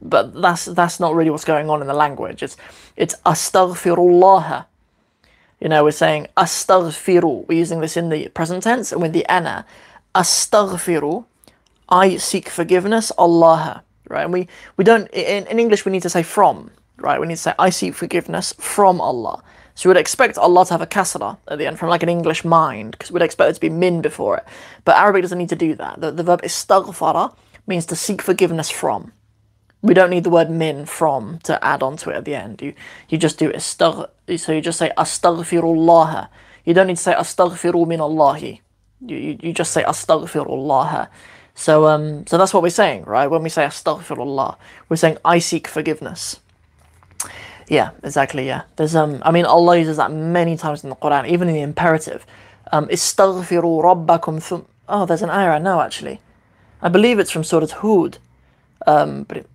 but 0.02 0.42
that's 0.42 0.66
that's 0.66 1.00
not 1.00 1.16
really 1.16 1.30
what's 1.30 1.46
going 1.46 1.70
on 1.70 1.82
in 1.82 1.88
the 1.88 1.94
language. 1.94 2.44
It's 2.44 2.58
it's 2.98 3.16
astaghfirullah. 3.26 4.66
You 5.62 5.70
know, 5.70 5.84
we're 5.84 5.92
saying 5.92 6.28
astaghfiru. 6.36 7.48
We're 7.48 7.60
using 7.60 7.82
this 7.82 7.96
in 7.96 8.10
the 8.10 8.28
present 8.30 8.64
tense 8.64 8.92
and 8.92 9.02
with 9.02 9.14
the 9.14 9.26
ana. 9.28 9.66
Astaghfiru. 10.16 11.26
I 11.88 12.18
seek 12.18 12.50
forgiveness, 12.50 13.12
Allah. 13.18 13.84
Right? 14.10 14.24
And 14.24 14.34
we, 14.34 14.48
we 14.76 14.84
don't 14.84 15.08
in, 15.12 15.46
in 15.48 15.60
English 15.60 15.86
we 15.86 15.92
need 15.92 16.02
to 16.02 16.10
say 16.10 16.24
from, 16.24 16.72
right? 16.98 17.22
We 17.22 17.28
need 17.28 17.36
to 17.36 17.42
say 17.42 17.54
I 17.60 17.70
seek 17.70 17.94
forgiveness 17.94 18.54
from 18.60 19.00
Allah. 19.00 19.44
So 19.76 19.90
we'd 19.90 19.98
expect 19.98 20.38
Allah 20.38 20.66
to 20.66 20.74
have 20.74 20.82
a 20.82 20.88
kasra 20.88 21.38
at 21.48 21.58
the 21.58 21.66
end 21.66 21.80
from 21.80 21.90
like 21.90 22.04
an 22.04 22.10
English 22.10 22.44
mind, 22.44 22.92
because 22.92 23.12
we'd 23.12 23.22
expect 23.22 23.52
it 23.52 23.54
to 23.54 23.62
be 23.62 23.70
min 23.70 24.02
before 24.02 24.38
it. 24.38 24.46
But 24.84 24.98
Arabic 24.98 25.22
doesn't 25.22 25.38
need 25.38 25.50
to 25.50 25.56
do 25.56 25.76
that. 25.76 26.02
The, 26.02 26.12
the 26.12 26.24
verb 26.24 26.42
istaghfara 26.42 27.34
means 27.68 27.86
to 27.86 27.96
seek 27.96 28.22
forgiveness 28.22 28.70
from. 28.70 29.14
We 29.82 29.94
don't 29.94 30.10
need 30.10 30.26
the 30.26 30.30
word 30.30 30.50
min 30.50 30.86
from 30.86 31.40
to 31.44 31.64
add 31.64 31.82
on 31.82 31.98
to 31.98 32.10
it 32.10 32.18
at 32.18 32.26
the 32.26 32.36
end. 32.36 32.62
You 32.62 32.74
you 33.10 33.18
just 33.18 33.40
do 33.40 33.50
istagh 33.52 34.10
so 34.38 34.52
you 34.52 34.62
just 34.62 34.80
say 34.80 34.92
astaghfirullah. 34.98 36.30
You 36.66 36.74
don't 36.74 36.88
need 36.88 36.98
to 36.98 37.04
say 37.04 37.14
astaghfiru 37.14 37.88
min 37.88 38.00
Allahi. 38.00 38.62
You, 39.06 39.18
you, 39.18 39.40
you 39.42 39.54
just 39.54 39.72
say 39.72 39.84
astaghfirullah. 39.84 41.08
So 41.56 41.88
um 41.88 42.26
so 42.28 42.38
that's 42.38 42.54
what 42.54 42.64
we're 42.64 42.70
saying, 42.70 43.04
right? 43.06 43.28
When 43.28 43.44
we 43.44 43.50
say 43.50 43.64
astaghfirullah, 43.64 44.58
we're 44.90 44.96
saying 44.96 45.18
I 45.26 45.40
seek 45.40 45.68
forgiveness. 45.68 46.40
Yeah, 47.68 47.92
exactly. 48.04 48.46
Yeah, 48.46 48.64
there's 48.76 48.96
um. 48.96 49.22
I 49.24 49.32
mean, 49.32 49.46
Allah 49.46 49.78
uses 49.78 49.96
that 49.96 50.12
many 50.12 50.58
times 50.58 50.84
in 50.84 50.90
the 50.90 50.96
Quran, 50.96 51.26
even 51.30 51.48
in 51.48 51.56
the 51.56 51.62
imperative. 51.62 52.26
Um, 52.72 52.88
istaghfiru 52.88 53.82
rabbakum 53.82 54.44
thum. 54.44 54.66
Oh, 54.90 55.06
there's 55.06 55.22
an 55.22 55.30
ayah 55.30 55.58
now 55.58 55.80
actually. 55.80 56.20
I 56.82 56.90
believe 56.90 57.18
it's 57.18 57.32
from 57.32 57.46
Surah 57.46 57.68
Hud, 57.68 58.18
um, 58.88 59.24
but 59.24 59.38
it, 59.38 59.50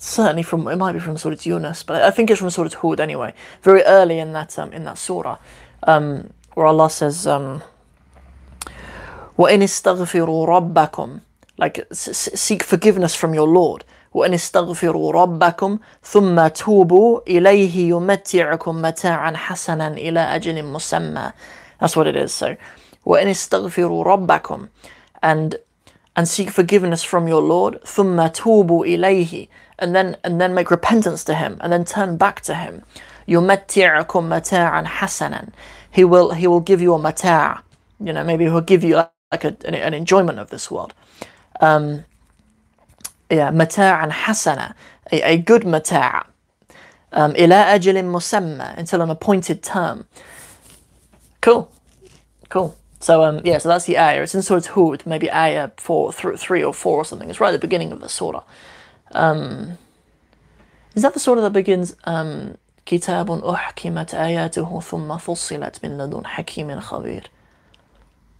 certainly 0.00 0.42
from 0.42 0.68
it 0.68 0.76
might 0.76 0.92
be 0.92 0.98
from 0.98 1.16
Surah 1.16 1.36
Yunus, 1.42 1.82
but 1.82 2.02
I 2.02 2.10
think 2.10 2.30
it's 2.30 2.40
from 2.40 2.50
Surah 2.50 2.70
Hud 2.80 3.00
anyway. 3.00 3.34
Very 3.62 3.82
early 3.82 4.18
in 4.18 4.32
that 4.32 4.58
um, 4.58 4.72
in 4.72 4.84
that 4.84 4.98
surah, 4.98 5.38
um, 5.84 6.30
where 6.54 6.66
Allah 6.66 6.90
says, 6.90 7.26
um, 7.26 7.62
"وَإِنِ 9.38 9.62
اسْتَغْفِرُوا 9.62 10.46
رَبَّكُمْ," 10.48 11.20
like 11.58 11.86
seek 11.92 12.62
forgiveness 12.62 13.14
from 13.14 13.34
your 13.34 13.48
Lord. 13.48 13.84
وأن 14.16 14.34
استغفروا 14.34 15.12
ربكم 15.12 15.78
ثم 16.02 16.46
توبوا 16.46 17.20
إليه 17.28 17.88
يمتعكم 17.90 18.82
متاعا 18.82 19.36
حسنا 19.36 19.88
إلى 19.88 20.20
أجل 20.20 20.64
مسمى 20.64 21.32
That's 21.80 21.94
what 21.96 22.06
it 22.06 22.16
is. 22.16 22.32
So 22.32 22.56
وأن 23.06 23.28
استغفروا 23.28 24.04
ربكم 24.04 24.68
and 25.22 25.56
and 26.16 26.26
seek 26.26 26.50
forgiveness 26.50 27.02
from 27.02 27.28
your 27.28 27.42
Lord 27.42 27.84
ثم 27.84 28.26
توبوا 28.26 28.84
إليه 28.86 29.48
and 29.80 29.94
then 29.96 30.16
and 30.24 30.40
then 30.40 30.54
make 30.54 30.70
repentance 30.70 31.24
to 31.24 31.34
him 31.34 31.58
and 31.62 31.72
then 31.72 31.84
turn 31.84 32.16
back 32.16 32.40
to 32.42 32.54
him 32.54 32.82
يمتعكم 33.28 34.28
متاعا 34.30 34.84
حسنا 34.86 35.48
he 35.92 36.04
will 36.04 36.32
he 36.32 36.46
will 36.46 36.60
give 36.60 36.82
you 36.82 36.94
a 36.94 36.98
mata' 36.98 37.62
you 38.00 38.12
know 38.12 38.24
maybe 38.24 38.44
he'll 38.44 38.60
give 38.62 38.84
you 38.84 38.96
like 39.32 39.44
a, 39.44 39.56
an, 39.66 39.74
an 39.74 39.94
enjoyment 39.94 40.38
of 40.38 40.50
this 40.50 40.70
world 40.70 40.94
um, 41.60 42.04
yeah, 43.30 43.50
mata'an 43.50 44.10
hasana, 44.12 44.74
a, 45.12 45.22
a 45.34 45.38
good 45.38 45.66
mata' 45.66 46.26
um, 47.12 47.34
ila 47.36 47.56
ajalin 47.76 48.06
musamma, 48.10 48.76
until 48.78 49.02
an 49.02 49.10
appointed 49.10 49.62
term. 49.62 50.06
Cool, 51.42 51.70
cool. 52.50 52.76
So 53.00 53.24
um, 53.24 53.40
yeah, 53.44 53.58
so 53.58 53.68
that's 53.70 53.86
the 53.86 53.98
ayah. 53.98 54.22
It's 54.22 54.34
in 54.34 54.42
Surah 54.42 54.62
Hud, 54.74 55.04
maybe 55.06 55.30
ayah 55.32 55.70
four, 55.78 56.12
th- 56.12 56.38
three 56.38 56.64
or 56.64 56.74
four 56.74 56.98
or 56.98 57.04
something. 57.06 57.30
It's 57.30 57.40
right 57.40 57.50
at 57.54 57.60
the 57.60 57.66
beginning 57.66 57.92
of 57.92 58.00
the 58.00 58.08
surah. 58.08 58.42
Um, 59.12 59.78
is 60.94 61.02
that 61.02 61.14
the 61.14 61.20
surah 61.20 61.42
that 61.42 61.52
begins 61.52 61.94
um, 62.04 62.56
كتاب 62.86 63.44
أحكمت 63.44 64.14
آياته 64.14 64.80
ثم 64.80 65.16
فصلت 65.16 65.84
من 65.84 65.98
لدن 65.98 66.26
حكيم 66.26 66.80
خبير 66.80 67.30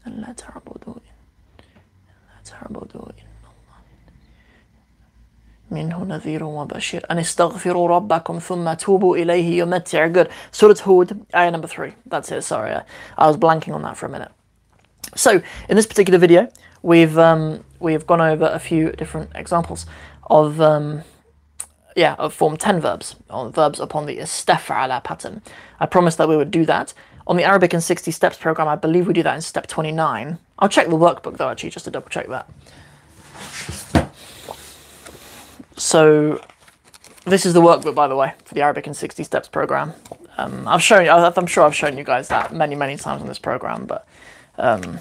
ألا 0.07 0.33
تعبدوا 0.33 0.95
ألا 1.59 2.43
تعبدوا 2.45 3.03
منه 5.71 6.05
نذير 6.05 6.45
وبشير 6.45 7.07
أن 7.11 7.19
استغفروا 7.19 7.89
ربكم 7.89 8.39
ثم 8.39 8.73
توبوا 8.73 9.17
إليه 9.17 9.59
يمتع 9.59 10.09
good 10.13 10.29
Surah 10.53 10.81
Hud 10.81 11.27
ayah 11.35 11.51
number 11.51 11.67
3 11.67 11.93
that's 12.07 12.31
it 12.31 12.45
sorry 12.45 12.73
I 13.19 13.27
was 13.27 13.37
blanking 13.37 13.75
on 13.75 13.83
that 13.83 13.97
for 13.97 14.07
a 14.07 14.09
minute 14.09 14.31
so 15.17 15.43
in 15.69 15.77
this 15.77 15.87
particular 15.87 16.19
video 16.19 16.49
we've 16.83 17.19
um, 17.19 17.65
we've 17.81 18.07
gone 18.07 18.21
over 18.21 18.49
a 18.53 18.61
few 18.61 18.93
different 18.93 19.31
examples 19.35 19.87
of 20.32 20.60
um, 20.60 21.04
yeah 21.96 22.16
of 22.18 22.34
form 22.34 22.58
10 22.58 22.82
verbs 22.82 23.16
on 23.30 23.52
verbs 23.52 23.80
upon 23.80 24.06
the 24.08 24.18
istaf'ala 24.18 25.04
pattern 25.04 25.42
I 25.80 25.86
promised 25.86 26.18
that 26.18 26.28
we 26.28 26.38
would 26.38 26.52
do 26.52 26.66
that 26.66 26.94
on 27.28 27.38
the 27.38 27.44
Arabic 27.44 27.74
in 27.74 27.82
60 27.82 28.10
steps 28.12 28.38
program 28.38 28.68
I 28.68 28.76
believe 28.76 29.06
we 29.06 29.14
do 29.14 29.24
that 29.24 29.36
in 29.36 29.42
step 29.42 29.68
29 29.68 30.40
I'll 30.58 30.70
check 30.70 30.88
the 30.88 30.98
workbook 30.98 31.38
though 31.38 31.50
actually 31.50 31.70
just 31.70 31.86
to 31.86 31.92
double 31.92 32.10
check 32.10 32.28
that 32.30 32.50
so 35.78 36.40
this 37.26 37.46
is 37.46 37.54
the 37.54 37.62
workbook, 37.62 37.96
by 37.96 38.08
the 38.08 38.16
way, 38.16 38.34
for 38.46 38.56
the 38.56 38.62
Arabic 38.62 38.88
in 38.88 38.94
60 38.94 39.24
Steps 39.24 39.48
program. 39.48 39.94
Um, 40.38 40.68
I've 40.68 40.82
shown 40.82 41.06
you, 41.06 41.12
I'm 41.12 41.46
sure 41.46 41.64
I've 41.64 41.76
shown 41.76 41.98
you 41.98 42.04
guys 42.04 42.30
that 42.30 42.54
many, 42.54 42.76
many 42.76 42.98
times 42.98 43.22
on 43.22 43.28
this 43.28 43.40
program, 43.40 43.86
but 43.86 44.08
um, 44.58 45.00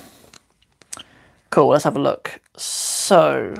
cool. 1.50 1.68
Let's 1.68 1.84
have 1.84 1.96
a 1.96 2.00
look. 2.00 2.40
So 2.56 3.54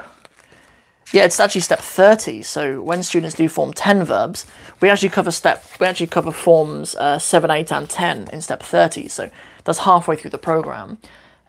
yeah, 1.13 1.25
it's 1.25 1.41
actually 1.41 1.63
step 1.63 1.81
30. 1.81 2.43
So 2.43 2.81
when 2.83 3.03
students 3.03 3.37
do 3.37 3.49
form 3.49 3.73
10 3.73 4.05
verbs, 4.05 4.47
we 4.81 4.89
actually 4.89 5.09
cover 5.09 5.31
step, 5.31 5.65
we 5.81 5.87
actually 5.87 6.07
cover 6.07 6.31
forms 6.31 6.95
uh, 6.97 7.19
7, 7.19 7.51
8, 7.51 7.73
and 7.73 7.91
10 7.91 8.29
in 8.33 8.41
step 8.41 8.63
30. 8.63 9.09
So 9.09 9.31
that's 9.65 9.81
halfway 9.81 10.17
through 10.17 10.31
the 10.31 10.39
program. 10.39 10.99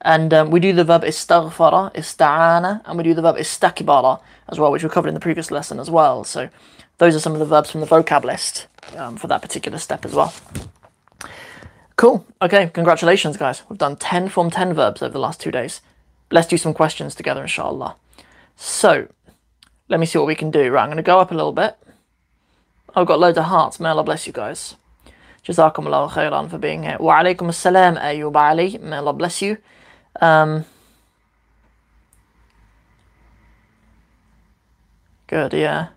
And 0.01 0.33
um, 0.33 0.49
we 0.49 0.59
do 0.59 0.73
the 0.73 0.83
verb 0.83 1.03
istaghfara, 1.03 1.93
ista'ana, 1.93 2.81
and 2.85 2.97
we 2.97 3.03
do 3.03 3.13
the 3.13 3.21
verb 3.21 3.35
istakbara 3.35 4.19
as 4.49 4.59
well, 4.59 4.71
which 4.71 4.83
we 4.83 4.89
covered 4.89 5.09
in 5.09 5.13
the 5.13 5.19
previous 5.19 5.51
lesson 5.51 5.79
as 5.79 5.91
well. 5.91 6.23
So 6.23 6.49
those 6.97 7.15
are 7.15 7.19
some 7.19 7.33
of 7.33 7.39
the 7.39 7.45
verbs 7.45 7.69
from 7.69 7.81
the 7.81 7.87
vocab 7.87 8.23
list 8.23 8.67
um, 8.97 9.15
for 9.15 9.27
that 9.27 9.43
particular 9.43 9.77
step 9.77 10.05
as 10.05 10.13
well. 10.13 10.33
Cool. 11.97 12.25
Okay, 12.41 12.71
congratulations, 12.73 13.37
guys. 13.37 13.61
We've 13.69 13.77
done 13.77 13.95
10 13.95 14.29
Form 14.29 14.49
10 14.49 14.73
verbs 14.73 15.03
over 15.03 15.13
the 15.13 15.19
last 15.19 15.39
two 15.39 15.51
days. 15.51 15.81
Let's 16.31 16.47
do 16.47 16.57
some 16.57 16.73
questions 16.73 17.13
together, 17.13 17.43
inshallah. 17.43 17.95
So, 18.55 19.07
let 19.91 19.99
me 19.99 20.05
see 20.05 20.17
what 20.17 20.25
we 20.25 20.35
can 20.35 20.51
do. 20.51 20.71
Right, 20.71 20.83
I'm 20.83 20.87
going 20.87 20.95
to 20.97 21.03
go 21.03 21.19
up 21.19 21.31
a 21.31 21.35
little 21.35 21.51
bit. 21.51 21.75
I've 22.95 23.05
got 23.05 23.19
loads 23.19 23.37
of 23.37 23.43
hearts. 23.43 23.77
May 23.77 23.89
Allah 23.89 24.05
bless 24.05 24.25
you 24.25 24.31
guys. 24.31 24.75
Jazakumullah 25.45 26.09
khairan 26.09 26.49
for 26.49 26.57
being 26.57 26.83
here. 26.83 26.95
Wa 26.97 27.19
alaikum 27.21 27.49
assalam, 27.49 27.99
Ayyub 27.99 28.33
Ali. 28.33 28.77
May 28.77 28.97
Allah 28.97 29.11
bless 29.11 29.41
you. 29.41 29.57
Um, 30.21 30.63
good, 35.27 35.51
yeah. 35.51 35.89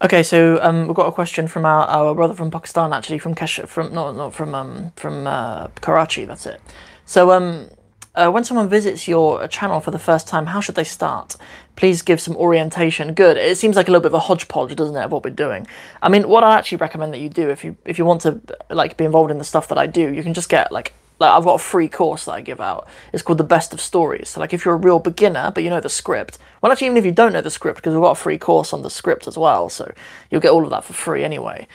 Okay, 0.00 0.22
so 0.22 0.62
um, 0.62 0.86
we've 0.86 0.94
got 0.94 1.08
a 1.08 1.12
question 1.12 1.48
from 1.48 1.64
our, 1.64 1.84
our 1.86 2.14
brother 2.14 2.32
from 2.32 2.52
Pakistan, 2.52 2.92
actually 2.92 3.18
from 3.18 3.34
Kesh, 3.34 3.66
from 3.66 3.92
not 3.92 4.14
not 4.14 4.32
from 4.32 4.54
um 4.54 4.92
from 4.94 5.26
uh, 5.26 5.66
Karachi. 5.80 6.24
That's 6.24 6.46
it. 6.46 6.60
So 7.04 7.32
um 7.32 7.68
uh, 8.14 8.30
when 8.30 8.44
someone 8.44 8.68
visits 8.68 9.08
your 9.08 9.48
channel 9.48 9.80
for 9.80 9.90
the 9.90 9.98
first 9.98 10.28
time, 10.28 10.46
how 10.46 10.60
should 10.60 10.76
they 10.76 10.84
start? 10.84 11.36
Please 11.74 12.02
give 12.02 12.20
some 12.20 12.36
orientation. 12.36 13.12
Good. 13.14 13.36
It 13.36 13.58
seems 13.58 13.74
like 13.74 13.88
a 13.88 13.90
little 13.90 14.02
bit 14.02 14.10
of 14.10 14.14
a 14.14 14.20
hodgepodge, 14.20 14.74
doesn't 14.76 14.96
it, 14.96 15.04
of 15.04 15.12
what 15.12 15.24
we're 15.24 15.30
doing? 15.30 15.66
I 16.00 16.08
mean, 16.08 16.28
what 16.28 16.44
I 16.44 16.56
actually 16.56 16.78
recommend 16.78 17.12
that 17.12 17.18
you 17.18 17.28
do 17.28 17.50
if 17.50 17.64
you 17.64 17.76
if 17.84 17.98
you 17.98 18.04
want 18.04 18.20
to 18.22 18.40
like 18.70 18.96
be 18.96 19.04
involved 19.04 19.32
in 19.32 19.38
the 19.38 19.44
stuff 19.44 19.66
that 19.66 19.78
I 19.78 19.88
do, 19.88 20.12
you 20.12 20.22
can 20.22 20.32
just 20.32 20.48
get 20.48 20.70
like 20.70 20.94
like 21.18 21.30
I've 21.30 21.44
got 21.44 21.54
a 21.54 21.58
free 21.58 21.88
course 21.88 22.24
that 22.26 22.32
I 22.32 22.40
give 22.40 22.60
out. 22.60 22.86
It's 23.12 23.22
called 23.22 23.38
the 23.38 23.44
Best 23.44 23.72
of 23.72 23.80
Stories. 23.80 24.30
So 24.30 24.40
like 24.40 24.52
if 24.52 24.64
you're 24.64 24.74
a 24.74 24.78
real 24.78 24.98
beginner 24.98 25.50
but 25.52 25.64
you 25.64 25.70
know 25.70 25.80
the 25.80 25.88
script, 25.88 26.38
well 26.60 26.70
actually 26.70 26.86
even 26.88 26.96
if 26.98 27.04
you 27.04 27.12
don't 27.12 27.32
know 27.32 27.40
the 27.40 27.50
script, 27.50 27.76
because 27.76 27.94
we've 27.94 28.02
got 28.02 28.12
a 28.12 28.20
free 28.20 28.38
course 28.38 28.72
on 28.72 28.82
the 28.82 28.90
script 28.90 29.26
as 29.26 29.36
well, 29.36 29.68
so 29.68 29.92
you'll 30.30 30.40
get 30.40 30.52
all 30.52 30.64
of 30.64 30.70
that 30.70 30.84
for 30.84 30.92
free 30.92 31.24
anyway. 31.24 31.66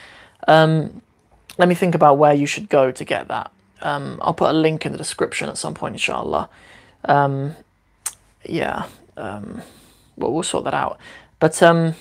Um, 0.48 1.02
let 1.58 1.68
me 1.68 1.74
think 1.74 1.94
about 1.94 2.18
where 2.18 2.34
you 2.34 2.46
should 2.46 2.68
go 2.68 2.90
to 2.90 3.04
get 3.04 3.28
that. 3.28 3.50
Um, 3.80 4.18
I'll 4.22 4.34
put 4.34 4.50
a 4.50 4.58
link 4.58 4.86
in 4.86 4.92
the 4.92 4.98
description 4.98 5.48
at 5.48 5.58
some 5.58 5.74
point, 5.74 5.94
inshallah. 5.94 6.48
Um, 7.04 7.54
yeah, 8.44 8.86
um, 9.16 9.62
well, 10.16 10.32
we'll 10.32 10.42
sort 10.42 10.64
that 10.64 10.74
out. 10.74 10.98
But 11.38 11.62
um, 11.62 11.94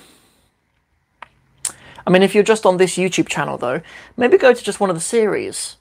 I 2.05 2.09
mean, 2.09 2.23
if 2.23 2.33
you're 2.33 2.43
just 2.43 2.65
on 2.65 2.77
this 2.77 2.95
YouTube 2.95 3.27
channel, 3.27 3.57
though, 3.57 3.81
maybe 4.17 4.37
go 4.37 4.53
to 4.53 4.63
just 4.63 4.79
one 4.79 4.89
of 4.89 4.95
the 4.95 5.01
series. 5.01 5.77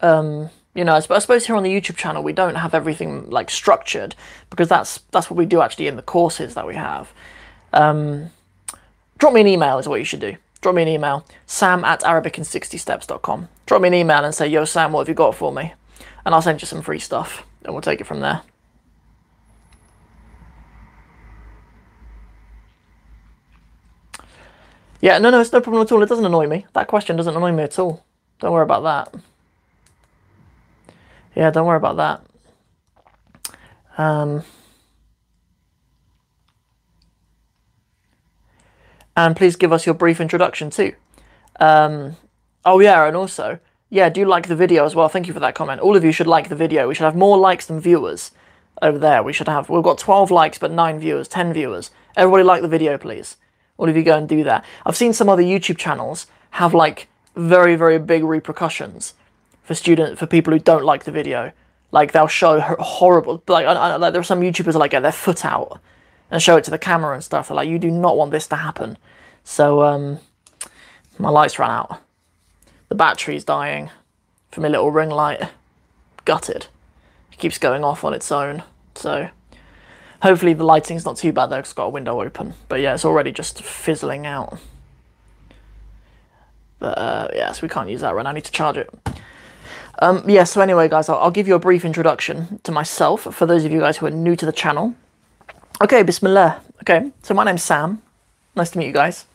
Um, 0.00 0.50
you 0.74 0.84
know, 0.84 0.94
I 0.94 1.00
suppose 1.00 1.46
here 1.46 1.56
on 1.56 1.62
the 1.62 1.70
YouTube 1.70 1.96
channel 1.96 2.22
we 2.22 2.32
don't 2.32 2.54
have 2.54 2.74
everything 2.74 3.28
like 3.30 3.50
structured 3.50 4.14
because 4.50 4.68
that's 4.68 5.00
that's 5.10 5.30
what 5.30 5.36
we 5.36 5.46
do 5.46 5.60
actually 5.60 5.88
in 5.88 5.96
the 5.96 6.02
courses 6.02 6.54
that 6.54 6.66
we 6.66 6.74
have. 6.74 7.12
Um, 7.72 8.30
drop 9.18 9.32
me 9.32 9.40
an 9.40 9.46
email 9.46 9.78
is 9.78 9.88
what 9.88 9.98
you 9.98 10.04
should 10.04 10.20
do 10.20 10.36
drop 10.60 10.74
me 10.74 10.82
an 10.82 10.88
email, 10.88 11.26
sam 11.46 11.84
at 11.84 12.00
arabic60steps.com. 12.00 13.48
Drop 13.66 13.82
me 13.82 13.88
an 13.88 13.94
email 13.94 14.24
and 14.24 14.34
say, 14.34 14.46
yo, 14.48 14.64
Sam, 14.64 14.92
what 14.92 15.00
have 15.00 15.08
you 15.08 15.14
got 15.14 15.34
for 15.34 15.52
me? 15.52 15.72
And 16.24 16.34
I'll 16.34 16.42
send 16.42 16.60
you 16.60 16.66
some 16.66 16.82
free 16.82 16.98
stuff 16.98 17.46
and 17.64 17.74
we'll 17.74 17.82
take 17.82 18.00
it 18.00 18.06
from 18.06 18.20
there. 18.20 18.42
Yeah, 25.00 25.18
no, 25.18 25.30
no, 25.30 25.40
it's 25.40 25.52
no 25.52 25.62
problem 25.62 25.82
at 25.82 25.92
all. 25.92 26.02
It 26.02 26.10
doesn't 26.10 26.26
annoy 26.26 26.46
me. 26.46 26.66
That 26.74 26.88
question 26.88 27.16
doesn't 27.16 27.34
annoy 27.34 27.52
me 27.52 27.62
at 27.62 27.78
all. 27.78 28.04
Don't 28.38 28.52
worry 28.52 28.64
about 28.64 28.82
that. 29.12 29.22
Yeah, 31.34 31.50
don't 31.50 31.66
worry 31.66 31.76
about 31.76 31.96
that. 31.96 32.26
Um, 33.98 34.44
and 39.16 39.36
please 39.36 39.56
give 39.56 39.72
us 39.72 39.86
your 39.86 39.94
brief 39.94 40.20
introduction 40.20 40.70
too. 40.70 40.94
Um, 41.58 42.16
oh 42.64 42.80
yeah, 42.80 43.06
and 43.06 43.16
also, 43.16 43.58
yeah, 43.90 44.08
do 44.08 44.24
like 44.24 44.48
the 44.48 44.56
video 44.56 44.84
as 44.84 44.94
well. 44.94 45.08
Thank 45.08 45.26
you 45.26 45.34
for 45.34 45.40
that 45.40 45.54
comment. 45.54 45.80
All 45.80 45.96
of 45.96 46.04
you 46.04 46.12
should 46.12 46.26
like 46.26 46.48
the 46.48 46.56
video. 46.56 46.88
We 46.88 46.94
should 46.94 47.04
have 47.04 47.16
more 47.16 47.36
likes 47.36 47.66
than 47.66 47.80
viewers 47.80 48.30
over 48.80 48.98
there. 48.98 49.22
We 49.22 49.32
should 49.32 49.48
have, 49.48 49.68
we've 49.68 49.82
got 49.82 49.98
12 49.98 50.30
likes, 50.30 50.58
but 50.58 50.70
9 50.70 50.98
viewers, 50.98 51.28
10 51.28 51.52
viewers. 51.52 51.90
Everybody 52.16 52.44
like 52.44 52.62
the 52.62 52.68
video, 52.68 52.96
please. 52.96 53.36
All 53.76 53.88
of 53.88 53.96
you 53.96 54.02
go 54.02 54.16
and 54.16 54.28
do 54.28 54.44
that. 54.44 54.64
I've 54.86 54.96
seen 54.96 55.12
some 55.12 55.28
other 55.28 55.42
YouTube 55.42 55.76
channels 55.76 56.26
have 56.50 56.74
like 56.74 57.08
very, 57.36 57.76
very 57.76 57.98
big 57.98 58.24
repercussions 58.24 59.14
for 59.70 59.76
student, 59.76 60.18
for 60.18 60.26
people 60.26 60.52
who 60.52 60.58
don't 60.58 60.82
like 60.82 61.04
the 61.04 61.12
video. 61.12 61.52
Like 61.92 62.10
they'll 62.10 62.26
show 62.26 62.58
horrible, 62.58 63.40
like, 63.46 63.66
like 63.66 64.12
there 64.12 64.20
are 64.20 64.24
some 64.24 64.40
YouTubers 64.40 64.72
that 64.72 64.80
like 64.80 64.90
get 64.90 65.02
their 65.02 65.12
foot 65.12 65.44
out 65.44 65.80
and 66.28 66.42
show 66.42 66.56
it 66.56 66.64
to 66.64 66.72
the 66.72 66.78
camera 66.78 67.14
and 67.14 67.22
stuff. 67.22 67.46
They're 67.46 67.54
like, 67.54 67.68
you 67.68 67.78
do 67.78 67.88
not 67.88 68.16
want 68.16 68.32
this 68.32 68.48
to 68.48 68.56
happen. 68.56 68.98
So 69.44 69.84
um, 69.84 70.18
my 71.18 71.28
lights 71.28 71.56
ran 71.60 71.70
out. 71.70 72.02
The 72.88 72.96
battery's 72.96 73.44
dying 73.44 73.90
from 74.50 74.64
a 74.64 74.68
little 74.68 74.90
ring 74.90 75.08
light. 75.08 75.40
Gutted. 76.24 76.66
It 77.30 77.38
keeps 77.38 77.56
going 77.56 77.84
off 77.84 78.02
on 78.02 78.12
its 78.12 78.32
own. 78.32 78.64
So 78.96 79.30
hopefully 80.20 80.52
the 80.52 80.64
lighting's 80.64 81.04
not 81.04 81.16
too 81.16 81.32
bad 81.32 81.46
though, 81.46 81.58
it's 81.58 81.72
got 81.72 81.84
a 81.84 81.90
window 81.90 82.20
open. 82.20 82.54
But 82.68 82.80
yeah, 82.80 82.94
it's 82.94 83.04
already 83.04 83.30
just 83.30 83.62
fizzling 83.62 84.26
out. 84.26 84.58
But 86.80 86.98
uh, 86.98 87.28
yeah, 87.36 87.52
so 87.52 87.62
we 87.62 87.68
can't 87.68 87.88
use 87.88 88.00
that 88.00 88.16
right 88.16 88.24
now. 88.24 88.30
I 88.30 88.32
need 88.32 88.46
to 88.46 88.50
charge 88.50 88.76
it. 88.76 88.90
Um, 90.02 90.24
yeah, 90.26 90.44
so 90.44 90.62
anyway, 90.62 90.88
guys, 90.88 91.10
I'll, 91.10 91.18
I'll 91.18 91.30
give 91.30 91.46
you 91.46 91.54
a 91.54 91.58
brief 91.58 91.84
introduction 91.84 92.58
to 92.62 92.72
myself 92.72 93.22
for 93.34 93.44
those 93.44 93.66
of 93.66 93.72
you 93.72 93.80
guys 93.80 93.98
who 93.98 94.06
are 94.06 94.10
new 94.10 94.34
to 94.34 94.46
the 94.46 94.52
channel. 94.52 94.94
Okay, 95.82 96.02
Bismillah. 96.02 96.60
Okay, 96.82 97.12
so 97.22 97.34
my 97.34 97.44
name's 97.44 97.62
Sam. 97.62 98.00
Nice 98.56 98.70
to 98.70 98.78
meet 98.78 98.86
you 98.86 98.92
guys. 98.92 99.26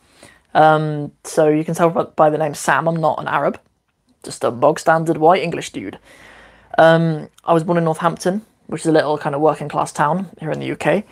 Um, 0.54 1.12
so 1.22 1.48
you 1.48 1.64
can 1.64 1.74
tell 1.74 1.90
by 1.90 2.30
the 2.30 2.38
name 2.38 2.54
Sam, 2.54 2.88
I'm 2.88 2.96
not 2.96 3.20
an 3.20 3.28
Arab. 3.28 3.60
Just 4.24 4.42
a 4.42 4.50
bog 4.50 4.80
standard 4.80 5.18
white 5.18 5.42
English 5.42 5.70
dude. 5.70 5.98
Um, 6.78 7.28
I 7.44 7.52
was 7.52 7.62
born 7.62 7.78
in 7.78 7.84
Northampton, 7.84 8.44
which 8.66 8.80
is 8.80 8.86
a 8.86 8.92
little 8.92 9.18
kind 9.18 9.36
of 9.36 9.40
working 9.40 9.68
class 9.68 9.92
town 9.92 10.30
here 10.40 10.50
in 10.50 10.58
the 10.58 10.72
UK, 10.72 11.04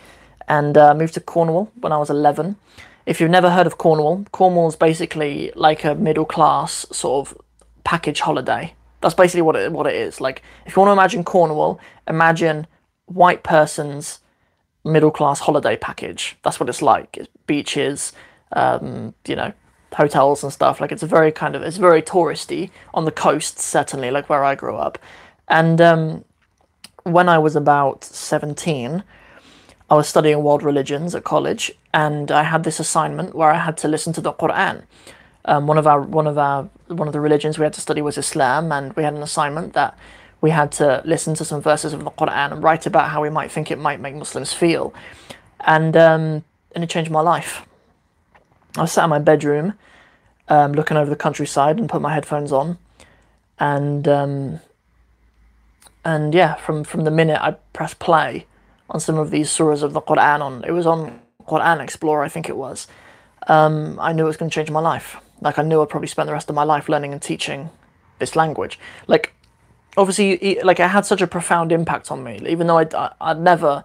and 0.49 0.77
uh, 0.77 0.93
moved 0.93 1.13
to 1.13 1.21
Cornwall 1.21 1.71
when 1.79 1.93
I 1.93 1.97
was 1.97 2.09
11. 2.09 2.57
If 3.05 3.21
you've 3.21 3.31
never 3.31 3.51
heard 3.51 3.67
of 3.67 3.77
Cornwall, 3.77 4.25
Cornwall 4.33 4.67
is 4.67 4.75
basically 4.75 5.53
like 5.55 5.85
a 5.85 5.95
middle 5.95 6.25
class 6.25 6.85
sort 6.91 7.27
of 7.27 7.37
package 7.85 8.19
holiday. 8.19 8.73
That's 9.05 9.13
basically 9.13 9.43
what 9.43 9.55
it 9.55 9.71
what 9.71 9.85
it 9.85 9.93
is. 9.93 10.19
Like 10.19 10.41
if 10.65 10.75
you 10.75 10.81
want 10.81 10.87
to 10.87 10.93
imagine 10.93 11.23
Cornwall, 11.23 11.79
imagine 12.07 12.65
white 13.05 13.43
person's 13.43 14.19
middle 14.83 15.11
class 15.11 15.41
holiday 15.41 15.77
package. 15.77 16.35
That's 16.41 16.59
what 16.59 16.69
it's 16.69 16.81
like. 16.81 17.15
It's 17.15 17.29
beaches, 17.45 18.13
um, 18.53 19.13
you 19.27 19.35
know, 19.35 19.53
hotels 19.93 20.43
and 20.43 20.51
stuff. 20.51 20.81
Like 20.81 20.91
it's 20.91 21.03
a 21.03 21.07
very 21.07 21.31
kind 21.31 21.55
of 21.55 21.61
it's 21.61 21.77
very 21.77 22.01
touristy 22.01 22.71
on 22.95 23.05
the 23.05 23.11
coast, 23.11 23.59
certainly, 23.59 24.09
like 24.09 24.27
where 24.27 24.43
I 24.43 24.55
grew 24.55 24.75
up. 24.75 24.97
And 25.47 25.79
um, 25.81 26.25
when 27.03 27.29
I 27.29 27.37
was 27.37 27.55
about 27.55 28.03
seventeen, 28.03 29.03
I 29.87 29.93
was 29.93 30.07
studying 30.07 30.41
world 30.41 30.63
religions 30.63 31.13
at 31.13 31.23
college, 31.23 31.71
and 31.93 32.31
I 32.31 32.41
had 32.41 32.63
this 32.63 32.79
assignment 32.79 33.35
where 33.35 33.51
I 33.51 33.59
had 33.59 33.77
to 33.77 33.87
listen 33.87 34.13
to 34.13 34.21
the 34.21 34.33
Quran. 34.33 34.81
Um, 35.45 35.67
one 35.67 35.77
of 35.77 35.87
our 35.87 36.01
one 36.01 36.27
of 36.27 36.37
our 36.37 36.69
one 36.87 37.07
of 37.07 37.13
the 37.13 37.19
religions 37.19 37.57
we 37.57 37.63
had 37.63 37.73
to 37.73 37.81
study 37.81 38.01
was 38.01 38.17
Islam, 38.17 38.71
and 38.71 38.93
we 38.93 39.03
had 39.03 39.13
an 39.13 39.21
assignment 39.21 39.73
that 39.73 39.97
we 40.41 40.51
had 40.51 40.71
to 40.71 41.01
listen 41.05 41.33
to 41.33 41.43
some 41.43 41.59
verses 41.59 41.91
of 41.91 42.03
the 42.03 42.11
Quran 42.11 42.51
and 42.51 42.61
write 42.61 42.85
about 42.85 43.09
how 43.09 43.21
we 43.21 43.31
might 43.31 43.51
think 43.51 43.71
it 43.71 43.79
might 43.79 43.99
make 43.99 44.13
Muslims 44.13 44.53
feel. 44.53 44.93
And, 45.59 45.97
um, 45.97 46.43
and 46.73 46.83
it 46.83 46.89
changed 46.89 47.09
my 47.09 47.21
life. 47.21 47.65
I 48.77 48.85
sat 48.85 49.05
in 49.05 49.09
my 49.09 49.17
bedroom 49.17 49.73
um, 50.47 50.73
looking 50.73 50.97
over 50.97 51.09
the 51.09 51.15
countryside 51.15 51.79
and 51.79 51.89
put 51.89 51.99
my 51.99 52.13
headphones 52.13 52.51
on. 52.51 52.77
And, 53.57 54.07
um, 54.07 54.59
and 56.03 56.31
yeah, 56.31 56.53
from, 56.55 56.83
from 56.83 57.05
the 57.05 57.11
minute 57.11 57.41
I 57.41 57.51
pressed 57.73 57.97
play 57.97 58.45
on 58.89 58.99
some 58.99 59.17
of 59.17 59.31
these 59.31 59.49
surahs 59.49 59.81
of 59.81 59.93
the 59.93 60.01
Quran, 60.01 60.41
on 60.41 60.63
it 60.65 60.73
was 60.73 60.85
on 60.85 61.21
Quran 61.47 61.81
Explorer, 61.81 62.23
I 62.23 62.29
think 62.29 62.49
it 62.49 62.57
was, 62.57 62.87
um, 63.47 63.97
I 63.99 64.13
knew 64.13 64.25
it 64.25 64.27
was 64.27 64.37
going 64.37 64.51
to 64.51 64.53
change 64.53 64.69
my 64.69 64.79
life. 64.79 65.17
Like 65.41 65.59
I 65.59 65.63
knew 65.63 65.81
I'd 65.81 65.89
probably 65.89 66.07
spend 66.07 66.29
the 66.29 66.33
rest 66.33 66.49
of 66.49 66.55
my 66.55 66.63
life 66.63 66.89
learning 66.89 67.13
and 67.13 67.21
teaching 67.21 67.69
this 68.19 68.35
language. 68.35 68.79
Like 69.07 69.33
obviously 69.97 70.59
like 70.61 70.79
it 70.79 70.89
had 70.89 71.05
such 71.05 71.21
a 71.21 71.27
profound 71.27 71.71
impact 71.71 72.11
on 72.11 72.23
me 72.23 72.41
even 72.47 72.67
though 72.67 72.77
I'd, 72.77 72.93
I'd 73.21 73.39
never 73.39 73.83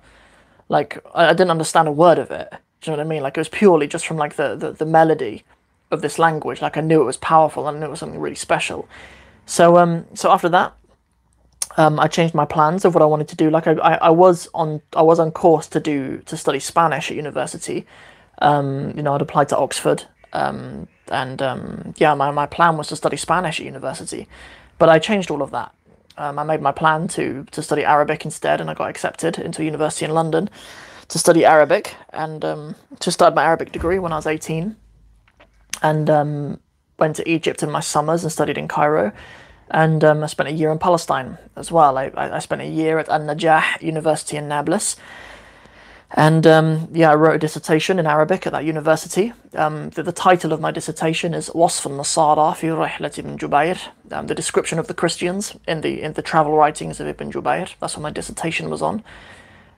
like 0.68 0.98
I 1.14 1.32
didn't 1.32 1.50
understand 1.50 1.88
a 1.88 1.92
word 1.92 2.18
of 2.18 2.30
it 2.30 2.48
do 2.50 2.90
you 2.90 2.96
know 2.96 2.98
what 2.98 3.06
I 3.06 3.08
mean 3.08 3.22
like 3.22 3.36
it 3.36 3.40
was 3.40 3.48
purely 3.48 3.86
just 3.86 4.06
from 4.06 4.16
like 4.16 4.36
the, 4.36 4.56
the, 4.56 4.72
the 4.72 4.86
melody 4.86 5.44
of 5.90 6.02
this 6.02 6.18
language 6.18 6.60
like 6.60 6.76
I 6.76 6.80
knew 6.80 7.00
it 7.00 7.04
was 7.04 7.16
powerful 7.16 7.68
and 7.68 7.76
I 7.76 7.80
knew 7.80 7.86
it 7.86 7.90
was 7.90 8.00
something 8.00 8.20
really 8.20 8.36
special 8.36 8.88
so 9.46 9.76
um 9.76 10.06
so 10.14 10.30
after 10.30 10.48
that 10.48 10.74
um, 11.76 12.00
I 12.00 12.08
changed 12.08 12.34
my 12.34 12.44
plans 12.44 12.84
of 12.84 12.94
what 12.94 13.02
I 13.02 13.06
wanted 13.06 13.28
to 13.28 13.36
do. 13.36 13.48
Like 13.48 13.68
I, 13.68 13.74
I, 13.74 13.94
I, 13.94 14.10
was 14.10 14.48
on 14.54 14.82
I 14.92 15.02
was 15.02 15.20
on 15.20 15.30
course 15.30 15.68
to 15.68 15.78
do 15.78 16.18
to 16.26 16.36
study 16.36 16.58
Spanish 16.58 17.12
at 17.12 17.16
university. 17.16 17.86
Um, 18.42 18.92
you 18.96 19.02
know, 19.04 19.14
I'd 19.14 19.22
applied 19.22 19.48
to 19.50 19.56
Oxford, 19.56 20.04
um, 20.32 20.88
and 21.10 21.42
um, 21.42 21.94
yeah, 21.96 22.14
my, 22.14 22.30
my 22.30 22.46
plan 22.46 22.76
was 22.76 22.88
to 22.88 22.96
study 22.96 23.16
Spanish 23.16 23.60
at 23.60 23.66
university, 23.66 24.28
but 24.78 24.88
I 24.88 24.98
changed 24.98 25.30
all 25.30 25.42
of 25.42 25.50
that 25.50 25.74
um, 26.20 26.38
I 26.38 26.44
made 26.44 26.60
my 26.60 26.72
plan 26.72 27.08
to 27.08 27.46
to 27.50 27.62
study 27.62 27.84
Arabic 27.84 28.24
instead, 28.24 28.60
and 28.60 28.70
I 28.70 28.74
got 28.74 28.90
accepted 28.90 29.38
into 29.38 29.62
a 29.62 29.64
university 29.64 30.04
in 30.04 30.12
London 30.12 30.50
to 31.08 31.18
study 31.18 31.44
Arabic 31.44 31.96
and 32.12 32.44
um, 32.44 32.76
to 33.00 33.10
start 33.10 33.34
my 33.34 33.42
Arabic 33.42 33.72
degree 33.72 33.98
when 33.98 34.12
I 34.12 34.16
was 34.16 34.26
18. 34.26 34.76
And 35.82 36.10
um, 36.10 36.60
went 36.98 37.16
to 37.16 37.28
Egypt 37.28 37.62
in 37.62 37.70
my 37.70 37.80
summers 37.80 38.22
and 38.22 38.30
studied 38.30 38.58
in 38.58 38.68
Cairo. 38.68 39.12
And 39.70 40.04
um, 40.04 40.22
I 40.22 40.26
spent 40.26 40.50
a 40.50 40.52
year 40.52 40.70
in 40.70 40.78
Palestine 40.78 41.38
as 41.56 41.72
well. 41.72 41.96
I, 41.96 42.12
I 42.14 42.38
spent 42.38 42.60
a 42.60 42.66
year 42.66 42.98
at 42.98 43.08
An 43.08 43.22
Najah 43.22 43.80
University 43.80 44.36
in 44.36 44.46
Nablus 44.46 44.96
and 46.12 46.44
um, 46.44 46.88
yeah, 46.92 47.12
I 47.12 47.14
wrote 47.14 47.36
a 47.36 47.38
dissertation 47.38 48.00
in 48.00 48.06
Arabic 48.06 48.44
at 48.44 48.52
that 48.52 48.64
university. 48.64 49.32
Um, 49.54 49.90
the, 49.90 50.02
the, 50.02 50.12
title 50.12 50.52
of 50.52 50.60
my 50.60 50.72
dissertation 50.72 51.34
is 51.34 51.48
Wasf 51.50 51.88
al-Nasara 51.88 52.56
fi 52.56 52.66
Rihlat 52.66 53.18
ibn 53.18 53.38
Jubayr, 53.38 53.78
um, 54.10 54.26
the 54.26 54.34
description 54.34 54.80
of 54.80 54.88
the 54.88 54.94
Christians 54.94 55.56
in 55.68 55.82
the 55.82 56.02
in 56.02 56.14
the 56.14 56.22
travel 56.22 56.56
writings 56.56 56.98
of 56.98 57.06
Ibn 57.06 57.30
Jubayr. 57.30 57.74
That's 57.78 57.96
what 57.96 58.02
my 58.02 58.10
dissertation 58.10 58.70
was 58.70 58.82
on. 58.82 59.04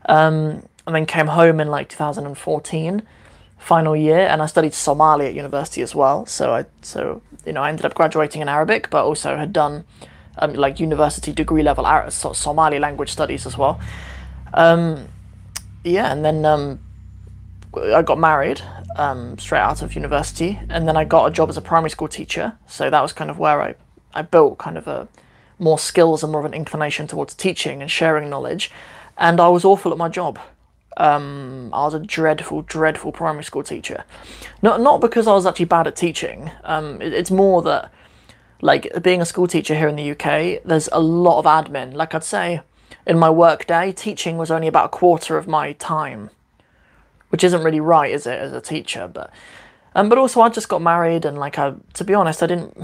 Um, 0.06 0.66
and 0.86 0.96
then 0.96 1.04
came 1.04 1.26
home 1.26 1.60
in 1.60 1.68
like 1.68 1.90
2014, 1.90 3.02
final 3.58 3.94
year, 3.94 4.26
and 4.26 4.42
I 4.42 4.46
studied 4.46 4.72
Somali 4.72 5.26
at 5.26 5.34
university 5.34 5.82
as 5.82 5.94
well. 5.94 6.24
So 6.24 6.54
I 6.54 6.64
so 6.80 7.20
you 7.44 7.52
know 7.52 7.62
I 7.62 7.68
ended 7.68 7.84
up 7.84 7.92
graduating 7.92 8.40
in 8.40 8.48
Arabic, 8.48 8.88
but 8.88 9.04
also 9.04 9.36
had 9.36 9.52
done 9.52 9.84
um, 10.38 10.54
like 10.54 10.80
university 10.80 11.30
degree 11.30 11.62
level 11.62 11.84
Somali 12.10 12.78
language 12.78 13.12
studies 13.12 13.44
as 13.44 13.58
well. 13.58 13.78
Yeah, 15.84 16.12
and 16.12 16.24
then 16.24 16.44
um, 16.44 16.80
I 17.74 18.02
got 18.02 18.18
married 18.18 18.60
um, 18.96 19.38
straight 19.38 19.60
out 19.60 19.82
of 19.82 19.94
university, 19.94 20.60
and 20.68 20.86
then 20.86 20.96
I 20.96 21.04
got 21.04 21.26
a 21.26 21.30
job 21.30 21.48
as 21.48 21.56
a 21.56 21.62
primary 21.62 21.90
school 21.90 22.08
teacher. 22.08 22.56
So 22.68 22.90
that 22.90 23.00
was 23.00 23.12
kind 23.12 23.30
of 23.30 23.38
where 23.38 23.60
I, 23.60 23.74
I 24.14 24.22
built 24.22 24.58
kind 24.58 24.78
of 24.78 24.86
a 24.86 25.08
more 25.58 25.78
skills 25.78 26.22
and 26.22 26.32
more 26.32 26.40
of 26.40 26.46
an 26.46 26.54
inclination 26.54 27.06
towards 27.06 27.34
teaching 27.34 27.80
and 27.80 27.90
sharing 27.90 28.28
knowledge. 28.28 28.70
And 29.16 29.40
I 29.40 29.48
was 29.48 29.64
awful 29.64 29.92
at 29.92 29.98
my 29.98 30.08
job. 30.08 30.38
Um, 30.96 31.70
I 31.72 31.84
was 31.84 31.94
a 31.94 32.00
dreadful, 32.00 32.62
dreadful 32.62 33.12
primary 33.12 33.44
school 33.44 33.62
teacher. 33.62 34.04
Not 34.60 34.80
not 34.80 35.00
because 35.00 35.26
I 35.26 35.32
was 35.32 35.46
actually 35.46 35.64
bad 35.66 35.86
at 35.86 35.96
teaching. 35.96 36.50
Um, 36.64 37.00
it, 37.00 37.12
it's 37.12 37.30
more 37.30 37.62
that, 37.62 37.90
like 38.60 39.02
being 39.02 39.20
a 39.20 39.26
school 39.26 39.46
teacher 39.46 39.74
here 39.74 39.88
in 39.88 39.96
the 39.96 40.10
UK, 40.10 40.62
there's 40.64 40.88
a 40.92 41.00
lot 41.00 41.38
of 41.38 41.44
admin. 41.46 41.94
Like 41.94 42.14
I'd 42.14 42.24
say, 42.24 42.60
in 43.06 43.18
my 43.18 43.30
work 43.30 43.66
day, 43.66 43.92
teaching 43.92 44.38
was 44.38 44.50
only 44.50 44.68
about 44.68 44.86
a 44.86 44.88
quarter 44.88 45.36
of 45.36 45.46
my 45.46 45.72
time 45.72 46.30
which 47.32 47.42
isn't 47.42 47.64
really 47.64 47.80
right, 47.80 48.12
is 48.12 48.26
it, 48.26 48.38
as 48.38 48.52
a 48.52 48.60
teacher? 48.60 49.08
But 49.08 49.30
um, 49.94 50.10
but 50.10 50.18
also 50.18 50.42
I 50.42 50.50
just 50.50 50.68
got 50.68 50.82
married, 50.82 51.24
and 51.24 51.38
like 51.38 51.58
I, 51.58 51.72
to 51.94 52.04
be 52.04 52.12
honest, 52.14 52.42
I 52.42 52.46
didn't. 52.46 52.76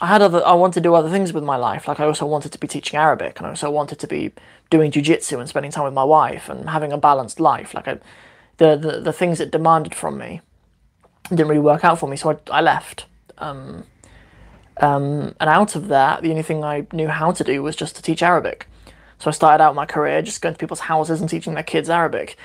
I 0.00 0.06
had 0.06 0.22
other. 0.22 0.46
I 0.46 0.52
wanted 0.52 0.74
to 0.74 0.80
do 0.80 0.94
other 0.94 1.10
things 1.10 1.32
with 1.32 1.42
my 1.42 1.56
life. 1.56 1.88
Like 1.88 1.98
I 1.98 2.04
also 2.04 2.24
wanted 2.24 2.52
to 2.52 2.58
be 2.58 2.68
teaching 2.68 2.96
Arabic, 2.96 3.38
and 3.38 3.46
I 3.46 3.50
also 3.50 3.72
wanted 3.72 3.98
to 3.98 4.06
be 4.06 4.30
doing 4.70 4.92
jujitsu 4.92 5.40
and 5.40 5.48
spending 5.48 5.72
time 5.72 5.84
with 5.84 5.94
my 5.94 6.04
wife 6.04 6.48
and 6.48 6.70
having 6.70 6.92
a 6.92 6.96
balanced 6.96 7.40
life. 7.40 7.74
Like 7.74 7.88
I, 7.88 7.98
the 8.58 8.76
the 8.76 9.00
the 9.00 9.12
things 9.12 9.40
it 9.40 9.50
demanded 9.50 9.96
from 9.96 10.16
me 10.16 10.42
didn't 11.28 11.48
really 11.48 11.60
work 11.60 11.84
out 11.84 11.98
for 11.98 12.08
me, 12.08 12.16
so 12.16 12.30
I, 12.30 12.58
I 12.58 12.60
left. 12.60 13.06
Um, 13.38 13.84
um, 14.76 15.34
and 15.40 15.50
out 15.50 15.74
of 15.74 15.88
that, 15.88 16.22
the 16.22 16.30
only 16.30 16.42
thing 16.42 16.62
I 16.62 16.86
knew 16.92 17.08
how 17.08 17.32
to 17.32 17.42
do 17.42 17.64
was 17.64 17.74
just 17.74 17.96
to 17.96 18.02
teach 18.02 18.22
Arabic. 18.22 18.68
So 19.22 19.30
I 19.30 19.32
started 19.32 19.62
out 19.62 19.76
my 19.76 19.86
career 19.86 20.20
just 20.20 20.42
going 20.42 20.52
to 20.52 20.58
people's 20.58 20.80
houses 20.80 21.20
and 21.20 21.30
teaching 21.30 21.54
their 21.54 21.62
kids 21.62 21.88
Arabic 21.88 22.36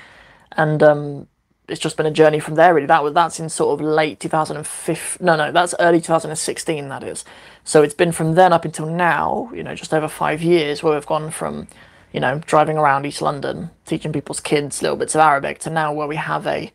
and 0.52 0.80
um, 0.80 1.26
it's 1.66 1.80
just 1.80 1.96
been 1.96 2.06
a 2.06 2.10
journey 2.12 2.38
from 2.38 2.54
there. 2.54 2.72
Really, 2.72 2.86
that 2.86 3.02
was 3.02 3.14
that's 3.14 3.40
in 3.40 3.48
sort 3.48 3.80
of 3.80 3.84
late 3.84 4.20
2005. 4.20 5.18
No, 5.20 5.34
no, 5.34 5.50
that's 5.50 5.74
early 5.80 6.00
2016. 6.00 6.88
That 6.88 7.02
is. 7.02 7.24
So 7.64 7.82
it's 7.82 7.94
been 7.94 8.12
from 8.12 8.36
then 8.36 8.52
up 8.52 8.64
until 8.64 8.86
now. 8.86 9.50
You 9.52 9.64
know, 9.64 9.74
just 9.74 9.92
over 9.92 10.06
five 10.06 10.40
years 10.40 10.80
where 10.80 10.94
we've 10.94 11.04
gone 11.04 11.32
from, 11.32 11.66
you 12.12 12.20
know, 12.20 12.38
driving 12.46 12.78
around 12.78 13.06
East 13.06 13.20
London 13.20 13.70
teaching 13.84 14.12
people's 14.12 14.38
kids 14.38 14.80
little 14.80 14.96
bits 14.96 15.16
of 15.16 15.20
Arabic 15.20 15.58
to 15.60 15.70
now 15.70 15.92
where 15.92 16.06
we 16.06 16.14
have 16.14 16.46
a, 16.46 16.72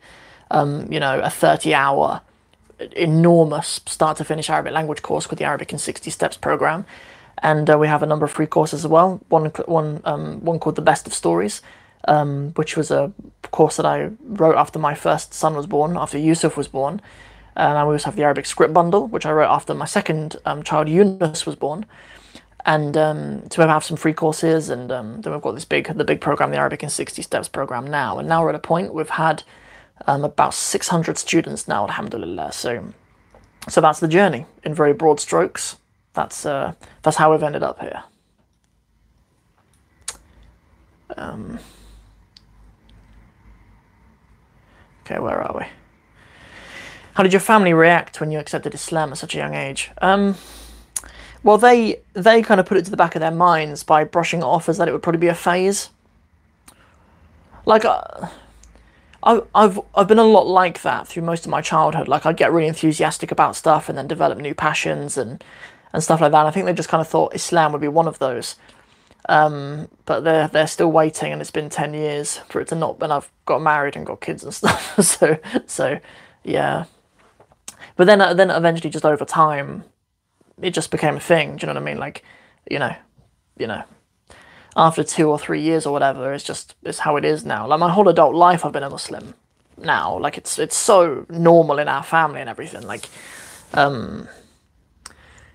um, 0.50 0.92
you 0.92 1.00
know, 1.00 1.18
a 1.20 1.28
30-hour 1.28 2.20
enormous 2.92 3.80
start 3.86 4.18
to 4.18 4.24
finish 4.24 4.50
Arabic 4.50 4.74
language 4.74 5.00
course 5.00 5.30
with 5.30 5.38
the 5.38 5.44
Arabic 5.46 5.72
in 5.72 5.78
60 5.78 6.10
Steps 6.10 6.36
program. 6.36 6.84
And 7.44 7.68
uh, 7.68 7.76
we 7.78 7.88
have 7.88 8.02
a 8.02 8.06
number 8.06 8.24
of 8.24 8.32
free 8.32 8.46
courses 8.46 8.86
as 8.86 8.90
well. 8.90 9.20
One, 9.28 9.44
one, 9.66 10.00
um, 10.04 10.42
one 10.42 10.58
called 10.58 10.76
The 10.76 10.82
Best 10.82 11.06
of 11.06 11.12
Stories, 11.12 11.60
um, 12.08 12.52
which 12.56 12.74
was 12.74 12.90
a 12.90 13.12
course 13.50 13.76
that 13.76 13.84
I 13.84 14.08
wrote 14.22 14.56
after 14.56 14.78
my 14.78 14.94
first 14.94 15.34
son 15.34 15.54
was 15.54 15.66
born, 15.66 15.98
after 15.98 16.16
Yusuf 16.16 16.56
was 16.56 16.68
born. 16.68 17.02
And 17.54 17.76
I 17.76 17.82
also 17.82 18.06
have 18.06 18.16
the 18.16 18.22
Arabic 18.22 18.46
script 18.46 18.72
bundle, 18.72 19.06
which 19.08 19.26
I 19.26 19.30
wrote 19.30 19.50
after 19.50 19.74
my 19.74 19.84
second 19.84 20.36
um, 20.46 20.62
child, 20.62 20.88
Yunus, 20.88 21.44
was 21.44 21.54
born. 21.54 21.84
And 22.64 22.96
um, 22.96 23.42
so 23.50 23.62
we 23.62 23.68
have 23.68 23.84
some 23.84 23.98
free 23.98 24.14
courses, 24.14 24.70
and 24.70 24.90
um, 24.90 25.20
then 25.20 25.34
we've 25.34 25.42
got 25.42 25.52
this 25.52 25.66
big, 25.66 25.86
the 25.94 26.02
big 26.02 26.22
program, 26.22 26.50
the 26.50 26.56
Arabic 26.56 26.82
in 26.82 26.88
60 26.88 27.20
Steps 27.20 27.46
program 27.46 27.86
now. 27.86 28.18
And 28.18 28.26
now 28.26 28.42
we're 28.42 28.48
at 28.48 28.54
a 28.54 28.58
point 28.58 28.94
we've 28.94 29.10
had 29.10 29.42
um, 30.06 30.24
about 30.24 30.54
600 30.54 31.18
students 31.18 31.68
now, 31.68 31.82
alhamdulillah. 31.82 32.52
So, 32.52 32.94
so 33.68 33.82
that's 33.82 34.00
the 34.00 34.08
journey 34.08 34.46
in 34.64 34.72
very 34.72 34.94
broad 34.94 35.20
strokes. 35.20 35.76
That's 36.14 36.46
uh, 36.46 36.72
that's 37.02 37.16
how 37.16 37.32
we've 37.32 37.42
ended 37.42 37.62
up 37.62 37.80
here. 37.80 38.02
Um, 41.16 41.58
Okay, 45.04 45.18
where 45.18 45.42
are 45.42 45.54
we? 45.58 45.66
How 47.12 47.22
did 47.22 47.32
your 47.32 47.40
family 47.40 47.74
react 47.74 48.20
when 48.20 48.30
you 48.30 48.38
accepted 48.38 48.74
Islam 48.74 49.12
at 49.12 49.18
such 49.18 49.34
a 49.34 49.38
young 49.38 49.54
age? 49.54 49.90
Um, 50.00 50.36
well, 51.42 51.58
they 51.58 52.00
they 52.14 52.40
kind 52.40 52.58
of 52.58 52.66
put 52.66 52.78
it 52.78 52.84
to 52.86 52.90
the 52.90 52.96
back 52.96 53.14
of 53.14 53.20
their 53.20 53.30
minds 53.30 53.82
by 53.82 54.04
brushing 54.04 54.40
it 54.40 54.44
off 54.44 54.68
as 54.68 54.78
that 54.78 54.88
it 54.88 54.92
would 54.92 55.02
probably 55.02 55.20
be 55.20 55.28
a 55.28 55.34
phase. 55.34 55.90
Like, 57.66 57.84
uh, 57.84 58.28
I've 59.22 59.42
I've 59.54 59.78
I've 59.94 60.08
been 60.08 60.18
a 60.18 60.24
lot 60.24 60.46
like 60.46 60.80
that 60.82 61.06
through 61.06 61.24
most 61.24 61.44
of 61.44 61.50
my 61.50 61.60
childhood. 61.60 62.08
Like, 62.08 62.24
I'd 62.24 62.38
get 62.38 62.50
really 62.50 62.66
enthusiastic 62.66 63.30
about 63.30 63.56
stuff 63.56 63.90
and 63.90 63.98
then 63.98 64.08
develop 64.08 64.38
new 64.38 64.54
passions 64.54 65.18
and 65.18 65.44
and 65.94 66.02
stuff 66.02 66.20
like 66.20 66.32
that. 66.32 66.44
I 66.44 66.50
think 66.50 66.66
they 66.66 66.72
just 66.72 66.88
kind 66.88 67.00
of 67.00 67.06
thought 67.06 67.36
Islam 67.36 67.70
would 67.72 67.80
be 67.80 67.88
one 67.88 68.08
of 68.08 68.18
those. 68.18 68.56
Um, 69.28 69.88
but 70.04 70.20
they're 70.24 70.48
they're 70.48 70.66
still 70.66 70.90
waiting, 70.90 71.32
and 71.32 71.40
it's 71.40 71.52
been 71.52 71.70
ten 71.70 71.94
years 71.94 72.38
for 72.48 72.60
it 72.60 72.68
to 72.68 72.74
not. 72.74 73.00
And 73.00 73.12
I've 73.12 73.30
got 73.46 73.62
married 73.62 73.96
and 73.96 74.04
got 74.04 74.20
kids 74.20 74.42
and 74.42 74.52
stuff. 74.60 75.00
so 75.02 75.38
so 75.66 76.00
yeah. 76.42 76.84
But 77.96 78.06
then 78.06 78.20
uh, 78.20 78.34
then 78.34 78.50
eventually, 78.50 78.90
just 78.90 79.04
over 79.04 79.24
time, 79.24 79.84
it 80.60 80.72
just 80.72 80.90
became 80.90 81.16
a 81.16 81.20
thing. 81.20 81.56
Do 81.56 81.66
you 81.66 81.72
know 81.72 81.80
what 81.80 81.88
I 81.88 81.92
mean? 81.92 82.00
Like, 82.00 82.24
you 82.68 82.80
know, 82.80 82.94
you 83.56 83.68
know, 83.68 83.84
after 84.76 85.04
two 85.04 85.30
or 85.30 85.38
three 85.38 85.60
years 85.60 85.86
or 85.86 85.92
whatever, 85.92 86.34
it's 86.34 86.44
just 86.44 86.74
it's 86.82 86.98
how 86.98 87.16
it 87.16 87.24
is 87.24 87.44
now. 87.44 87.68
Like 87.68 87.78
my 87.78 87.90
whole 87.90 88.08
adult 88.08 88.34
life, 88.34 88.64
I've 88.64 88.72
been 88.72 88.82
a 88.82 88.90
Muslim 88.90 89.34
now. 89.78 90.18
Like 90.18 90.36
it's 90.36 90.58
it's 90.58 90.76
so 90.76 91.24
normal 91.30 91.78
in 91.78 91.86
our 91.86 92.02
family 92.02 92.40
and 92.40 92.50
everything. 92.50 92.82
Like, 92.82 93.08
um, 93.72 94.28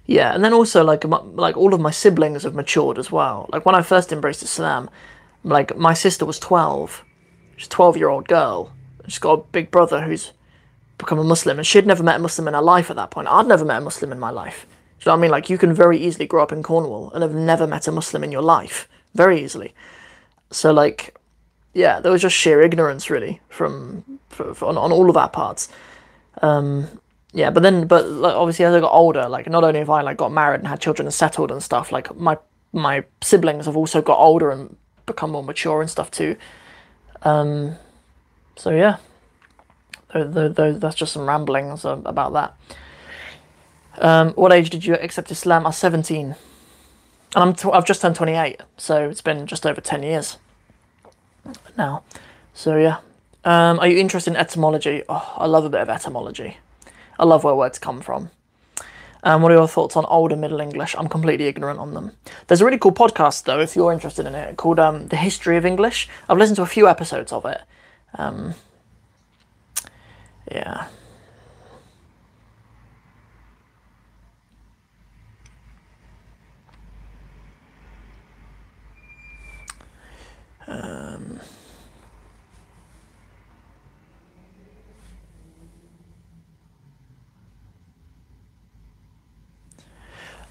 yeah, 0.10 0.34
and 0.34 0.44
then 0.44 0.54
also 0.54 0.84
like 0.84 1.06
like 1.06 1.56
all 1.56 1.76
of 1.76 1.80
my 1.80 1.92
siblings 1.92 2.42
have 2.42 2.56
matured 2.56 2.98
as 2.98 3.12
well. 3.12 3.48
Like 3.54 3.64
when 3.64 3.76
I 3.76 3.84
first 3.84 4.12
embraced 4.12 4.42
Islam, 4.42 4.90
like 5.44 5.78
my 5.78 5.94
sister 5.94 6.26
was 6.26 6.40
twelve, 6.40 7.04
she's 7.58 7.68
a 7.68 7.70
twelve 7.70 7.96
year 7.96 8.10
old 8.10 8.28
girl. 8.28 8.74
She's 9.06 9.20
got 9.20 9.34
a 9.34 9.44
big 9.52 9.70
brother 9.70 10.02
who's 10.02 10.32
become 10.98 11.20
a 11.20 11.24
Muslim, 11.24 11.60
and 11.60 11.68
she'd 11.68 11.86
never 11.86 12.02
met 12.02 12.16
a 12.16 12.24
Muslim 12.24 12.48
in 12.48 12.56
her 12.56 12.62
life 12.62 12.90
at 12.90 12.96
that 12.96 13.12
point. 13.12 13.28
I'd 13.28 13.46
never 13.46 13.64
met 13.64 13.84
a 13.84 13.86
Muslim 13.86 14.12
in 14.12 14.20
my 14.20 14.32
life. 14.32 14.66
Do 15.00 15.04
you 15.04 15.06
know 15.06 15.12
what 15.12 15.20
I 15.20 15.22
mean? 15.22 15.32
Like 15.32 15.48
you 15.48 15.60
can 15.60 15.74
very 15.76 16.00
easily 16.00 16.26
grow 16.26 16.42
up 16.42 16.52
in 16.52 16.64
Cornwall 16.64 17.12
and 17.14 17.22
have 17.22 17.36
never 17.36 17.68
met 17.68 17.88
a 17.88 17.92
Muslim 17.92 18.24
in 18.24 18.32
your 18.32 18.42
life, 18.42 18.90
very 19.14 19.44
easily. 19.44 19.76
So 20.50 20.74
like, 20.74 21.16
yeah, 21.76 22.00
there 22.00 22.12
was 22.12 22.24
just 22.24 22.36
sheer 22.36 22.64
ignorance 22.64 23.12
really 23.12 23.42
from, 23.50 24.04
from 24.30 24.56
on 24.64 24.76
on 24.76 24.92
all 24.92 25.08
of 25.08 25.18
our 25.18 25.30
parts. 25.30 25.70
Um, 26.42 27.00
yeah, 27.34 27.52
but 27.52 27.62
then, 27.62 27.86
but 27.88 28.08
like, 28.10 28.34
obviously 28.34 28.66
as 28.66 28.74
I 28.74 28.80
got 28.80 28.92
older, 28.92 29.30
like 29.30 29.48
not 29.48 29.64
only 29.64 29.80
have 29.80 29.90
I 29.90 30.02
like 30.02 30.18
got 30.18 30.32
married 30.32 30.60
and 30.60 30.68
had 30.68 30.82
children 30.82 31.08
and 31.08 31.14
settled 31.14 31.52
and 31.52 31.62
stuff, 31.62 31.92
like 31.92 32.16
my 32.16 32.38
my 32.74 33.04
siblings 33.22 33.66
have 33.66 33.78
also 33.78 34.02
got 34.02 34.18
older 34.18 34.52
and 34.52 34.76
become 35.06 35.32
more 35.32 35.44
mature 35.44 35.82
and 35.82 35.90
stuff 35.90 36.10
too. 36.12 36.36
Um, 37.24 37.76
so 38.56 38.72
yeah, 38.72 38.98
the, 40.14 40.50
the, 40.50 40.78
that's 40.80 40.96
just 40.96 41.14
some 41.14 41.28
ramblings 41.28 41.86
about 41.86 42.34
that. 42.34 42.56
Um, 44.00 44.34
what 44.34 44.52
age 44.52 44.70
did 44.70 44.86
you 44.86 44.96
accept 44.96 45.32
Islam? 45.32 45.66
I 45.66 45.70
was 45.70 45.78
17. 45.78 46.36
And 47.36 47.56
I'm 47.64 47.72
I've 47.72 47.86
just 47.86 48.02
turned 48.02 48.16
28, 48.16 48.62
so 48.78 49.10
it's 49.10 49.22
been 49.22 49.46
just 49.46 49.66
over 49.66 49.82
10 49.82 50.02
years 50.04 50.38
now. 51.78 52.04
So 52.54 52.78
yeah. 52.78 52.98
Um, 53.46 53.80
are 53.80 53.88
you 53.88 53.98
interested 53.98 54.32
in 54.32 54.36
etymology? 54.36 55.04
Oh, 55.08 55.34
I 55.38 55.46
love 55.46 55.64
a 55.64 55.70
bit 55.70 55.82
of 55.82 55.90
etymology. 55.90 56.58
I 57.20 57.26
love 57.26 57.44
where 57.44 57.54
words 57.54 57.78
come 57.78 58.02
from. 58.02 58.32
Um, 59.24 59.42
what 59.42 59.52
are 59.52 59.56
your 59.56 59.68
thoughts 59.68 59.98
on 59.98 60.06
Old 60.06 60.32
and 60.32 60.40
Middle 60.40 60.62
English? 60.62 60.96
I'm 60.98 61.10
completely 61.10 61.48
ignorant 61.48 61.78
on 61.78 61.94
them. 61.94 62.14
There's 62.48 62.62
a 62.62 62.66
really 62.66 62.78
cool 62.78 62.94
podcast, 62.94 63.44
though, 63.44 63.60
if 63.60 63.76
you're 63.76 63.92
interested 63.92 64.26
in 64.26 64.34
it, 64.34 64.56
called 64.56 64.80
um, 64.80 65.08
The 65.10 65.18
History 65.18 65.58
of 65.58 65.66
English. 65.66 66.08
I've 66.30 66.38
listened 66.38 66.56
to 66.56 66.62
a 66.62 66.66
few 66.66 66.88
episodes 66.88 67.34
of 67.34 67.46
it. 67.46 67.62
Um, 68.18 68.56
yeah. 70.50 70.88
Um, 80.66 81.42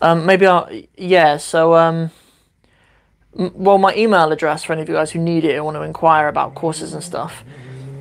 Um, 0.00 0.26
maybe 0.26 0.46
I'll, 0.46 0.70
yeah, 0.96 1.38
so, 1.38 1.74
um, 1.74 2.10
well, 3.32 3.78
my 3.78 3.94
email 3.94 4.30
address 4.32 4.64
for 4.64 4.72
any 4.72 4.82
of 4.82 4.88
you 4.88 4.94
guys 4.94 5.10
who 5.10 5.18
need 5.18 5.44
it 5.44 5.56
and 5.56 5.64
want 5.64 5.76
to 5.76 5.82
inquire 5.82 6.28
about 6.28 6.54
courses 6.54 6.92
and 6.92 7.02
stuff 7.02 7.44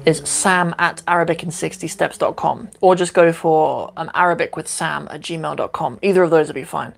is 0.06 0.22
sam 0.24 0.74
at 0.80 1.04
arabic60steps.com 1.06 2.70
or 2.80 2.96
just 2.96 3.14
go 3.14 3.34
for 3.34 3.92
um, 3.98 4.10
arabic 4.14 4.56
with 4.56 4.68
sam 4.68 5.08
at 5.12 5.20
gmail.com. 5.22 6.00
Either 6.02 6.24
of 6.24 6.30
those 6.30 6.48
would 6.48 6.56
be 6.56 6.64
fine. 6.64 6.94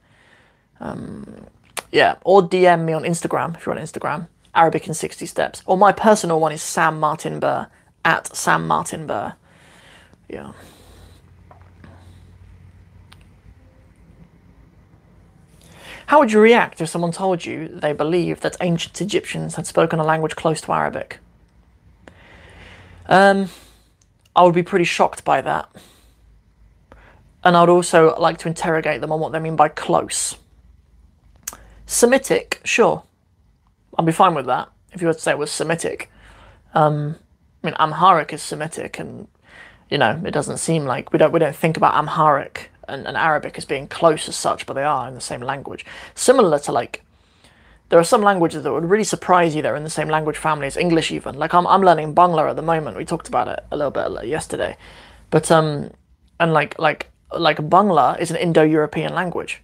Um, 0.79 1.47
yeah, 1.91 2.15
or 2.23 2.41
DM 2.41 2.85
me 2.85 2.93
on 2.93 3.03
Instagram 3.03 3.57
if 3.57 3.65
you're 3.65 3.75
on 3.75 3.81
Instagram, 3.81 4.27
Arabic 4.53 4.87
in 4.87 4.93
60 4.93 5.25
Steps. 5.25 5.63
Or 5.65 5.77
my 5.77 5.91
personal 5.91 6.39
one 6.39 6.51
is 6.51 6.61
Sam 6.61 6.99
Martin 6.99 7.39
Burr 7.39 7.67
at 8.05 8.35
Sam 8.35 8.67
Martin 8.67 9.07
Burr. 9.07 9.33
Yeah. 10.29 10.51
How 16.09 16.17
would 16.17 16.31
you 16.31 16.39
react 16.39 16.81
if 16.81 16.89
someone 16.89 17.11
told 17.11 17.45
you 17.45 17.67
they 17.67 17.93
believed 17.93 18.41
that 18.41 18.57
ancient 18.61 18.99
Egyptians 18.99 19.53
had 19.53 19.67
spoken 19.67 19.99
a 19.99 20.03
language 20.03 20.35
close 20.35 20.59
to 20.61 20.71
Arabic? 20.71 21.19
Um, 23.05 23.49
I 24.35 24.41
would 24.41 24.55
be 24.55 24.63
pretty 24.63 24.85
shocked 24.85 25.23
by 25.23 25.41
that. 25.41 25.69
And 27.43 27.55
I 27.55 27.61
would 27.61 27.69
also 27.69 28.17
like 28.17 28.39
to 28.39 28.47
interrogate 28.47 29.01
them 29.01 29.11
on 29.11 29.19
what 29.19 29.33
they 29.33 29.39
mean 29.39 29.55
by 29.55 29.69
close. 29.69 30.35
Semitic, 31.85 32.59
sure. 32.63 33.03
I'd 33.95 34.07
be 34.07 34.11
fine 34.11 34.33
with 34.33 34.47
that 34.47 34.69
if 34.91 35.01
you 35.01 35.07
were 35.09 35.13
to 35.13 35.19
say 35.19 35.33
it 35.33 35.37
was 35.37 35.51
Semitic. 35.51 36.09
Um, 36.73 37.17
I 37.63 37.67
mean, 37.67 37.75
Amharic 37.79 38.33
is 38.33 38.41
Semitic, 38.41 38.97
and 38.97 39.27
you 39.91 39.99
know, 39.99 40.19
it 40.25 40.31
doesn't 40.31 40.57
seem 40.57 40.85
like 40.85 41.13
we 41.13 41.19
don't 41.19 41.31
we 41.31 41.37
don't 41.37 41.55
think 41.55 41.77
about 41.77 41.93
Amharic 41.93 42.71
and, 42.89 43.07
and 43.07 43.15
Arabic 43.15 43.57
as 43.57 43.65
being 43.65 43.87
close 43.87 44.27
as 44.27 44.35
such, 44.35 44.65
but 44.65 44.73
they 44.73 44.83
are 44.83 45.07
in 45.07 45.15
the 45.15 45.21
same 45.21 45.41
language. 45.41 45.85
Similar 46.15 46.59
to 46.59 46.71
like, 46.71 47.03
there 47.89 47.99
are 47.99 48.03
some 48.03 48.21
languages 48.21 48.63
that 48.63 48.71
would 48.71 48.89
really 48.89 49.03
surprise 49.03 49.55
you. 49.55 49.61
They're 49.61 49.75
in 49.75 49.83
the 49.83 49.89
same 49.89 50.09
language 50.09 50.37
family 50.37 50.67
as 50.67 50.77
English, 50.77 51.11
even. 51.11 51.35
Like 51.35 51.53
I'm 51.53 51.65
I'm 51.67 51.81
learning 51.81 52.15
Bangla 52.15 52.49
at 52.49 52.55
the 52.55 52.61
moment. 52.61 52.97
We 52.97 53.05
talked 53.05 53.27
about 53.27 53.47
it 53.47 53.59
a 53.71 53.77
little 53.77 53.91
bit 53.91 54.27
yesterday, 54.27 54.77
but 55.29 55.49
um, 55.51 55.91
and 56.39 56.53
like 56.53 56.77
like 56.79 57.09
like 57.37 57.57
Bangla 57.57 58.19
is 58.19 58.31
an 58.31 58.37
Indo-European 58.37 59.13
language. 59.13 59.61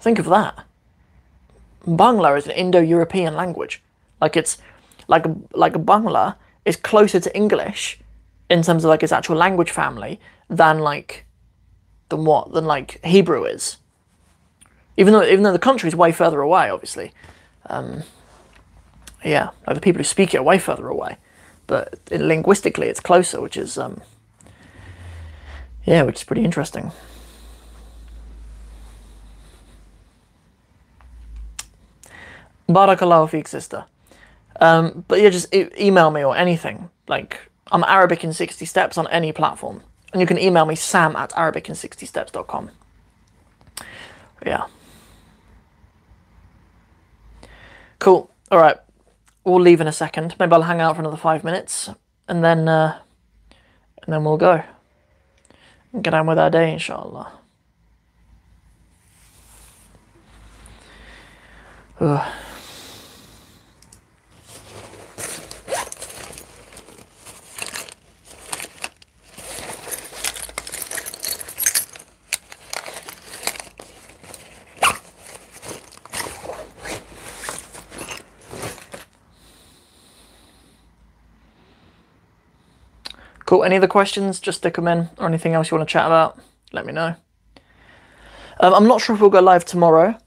Think 0.00 0.18
of 0.18 0.26
that. 0.26 0.64
Bangla 1.86 2.36
is 2.36 2.46
an 2.46 2.52
Indo-European 2.52 3.34
language. 3.34 3.82
Like 4.20 4.36
it's 4.36 4.58
like 5.08 5.24
like 5.52 5.74
Bangla 5.74 6.36
is 6.64 6.76
closer 6.76 7.20
to 7.20 7.36
English 7.36 8.00
in 8.50 8.62
terms 8.62 8.84
of 8.84 8.88
like 8.88 9.02
its 9.02 9.12
actual 9.12 9.36
language 9.36 9.70
family 9.70 10.20
than 10.48 10.78
like 10.78 11.25
than 12.08 12.24
what 12.24 12.52
than 12.52 12.64
like 12.64 13.04
Hebrew 13.04 13.44
is. 13.44 13.78
Even 14.96 15.12
though 15.12 15.24
even 15.24 15.42
though 15.42 15.52
the 15.52 15.58
country 15.58 15.88
is 15.88 15.96
way 15.96 16.12
further 16.12 16.40
away, 16.40 16.70
obviously. 16.70 17.12
Um, 17.68 18.04
yeah, 19.24 19.50
like 19.66 19.74
the 19.74 19.80
people 19.80 19.98
who 19.98 20.04
speak 20.04 20.34
it 20.34 20.38
are 20.38 20.42
way 20.42 20.58
further 20.58 20.86
away, 20.86 21.16
but 21.66 21.98
linguistically 22.10 22.86
it's 22.86 23.00
closer, 23.00 23.40
which 23.40 23.56
is 23.56 23.76
um, 23.76 24.02
yeah, 25.84 26.02
which 26.02 26.16
is 26.16 26.24
pretty 26.24 26.44
interesting. 26.44 26.92
Barakallahu 32.68 33.30
feek, 33.30 33.46
sister. 33.46 33.84
Um, 34.60 35.04
but 35.06 35.20
yeah, 35.20 35.30
just 35.30 35.54
e- 35.54 35.70
email 35.78 36.10
me 36.10 36.24
or 36.24 36.36
anything. 36.36 36.90
Like, 37.06 37.38
I'm 37.70 37.84
Arabic 37.84 38.24
in 38.24 38.32
60 38.32 38.64
Steps 38.64 38.98
on 38.98 39.06
any 39.08 39.32
platform. 39.32 39.82
And 40.12 40.20
you 40.20 40.26
can 40.26 40.38
email 40.38 40.66
me 40.66 40.74
sam 40.74 41.16
at 41.16 41.30
arabicin60steps.com. 41.30 42.70
Yeah. 44.44 44.66
Cool. 47.98 48.30
All 48.50 48.58
right. 48.58 48.76
We'll 49.44 49.60
leave 49.60 49.80
in 49.80 49.86
a 49.86 49.92
second. 49.92 50.34
Maybe 50.38 50.52
I'll 50.52 50.62
hang 50.62 50.80
out 50.80 50.96
for 50.96 51.02
another 51.02 51.16
five 51.16 51.44
minutes, 51.44 51.88
and 52.28 52.42
then 52.42 52.68
uh, 52.68 52.98
and 54.02 54.12
then 54.12 54.24
we'll 54.24 54.36
go. 54.36 54.62
And 55.92 56.02
get 56.02 56.14
on 56.14 56.26
with 56.26 56.38
our 56.38 56.50
day, 56.50 56.72
inshallah. 56.72 57.32
Ugh. 62.00 62.32
Cool. 83.46 83.64
Any 83.64 83.76
other 83.76 83.86
questions? 83.86 84.40
Just 84.40 84.58
stick 84.58 84.74
them 84.74 84.88
in, 84.88 85.08
or 85.18 85.26
anything 85.26 85.54
else 85.54 85.70
you 85.70 85.76
want 85.76 85.88
to 85.88 85.92
chat 85.92 86.06
about? 86.06 86.38
Let 86.72 86.84
me 86.84 86.92
know. 86.92 87.14
Um, 88.58 88.74
I'm 88.74 88.86
not 88.86 89.00
sure 89.00 89.14
if 89.14 89.20
we'll 89.20 89.30
go 89.30 89.40
live 89.40 89.64
tomorrow. 89.64 90.18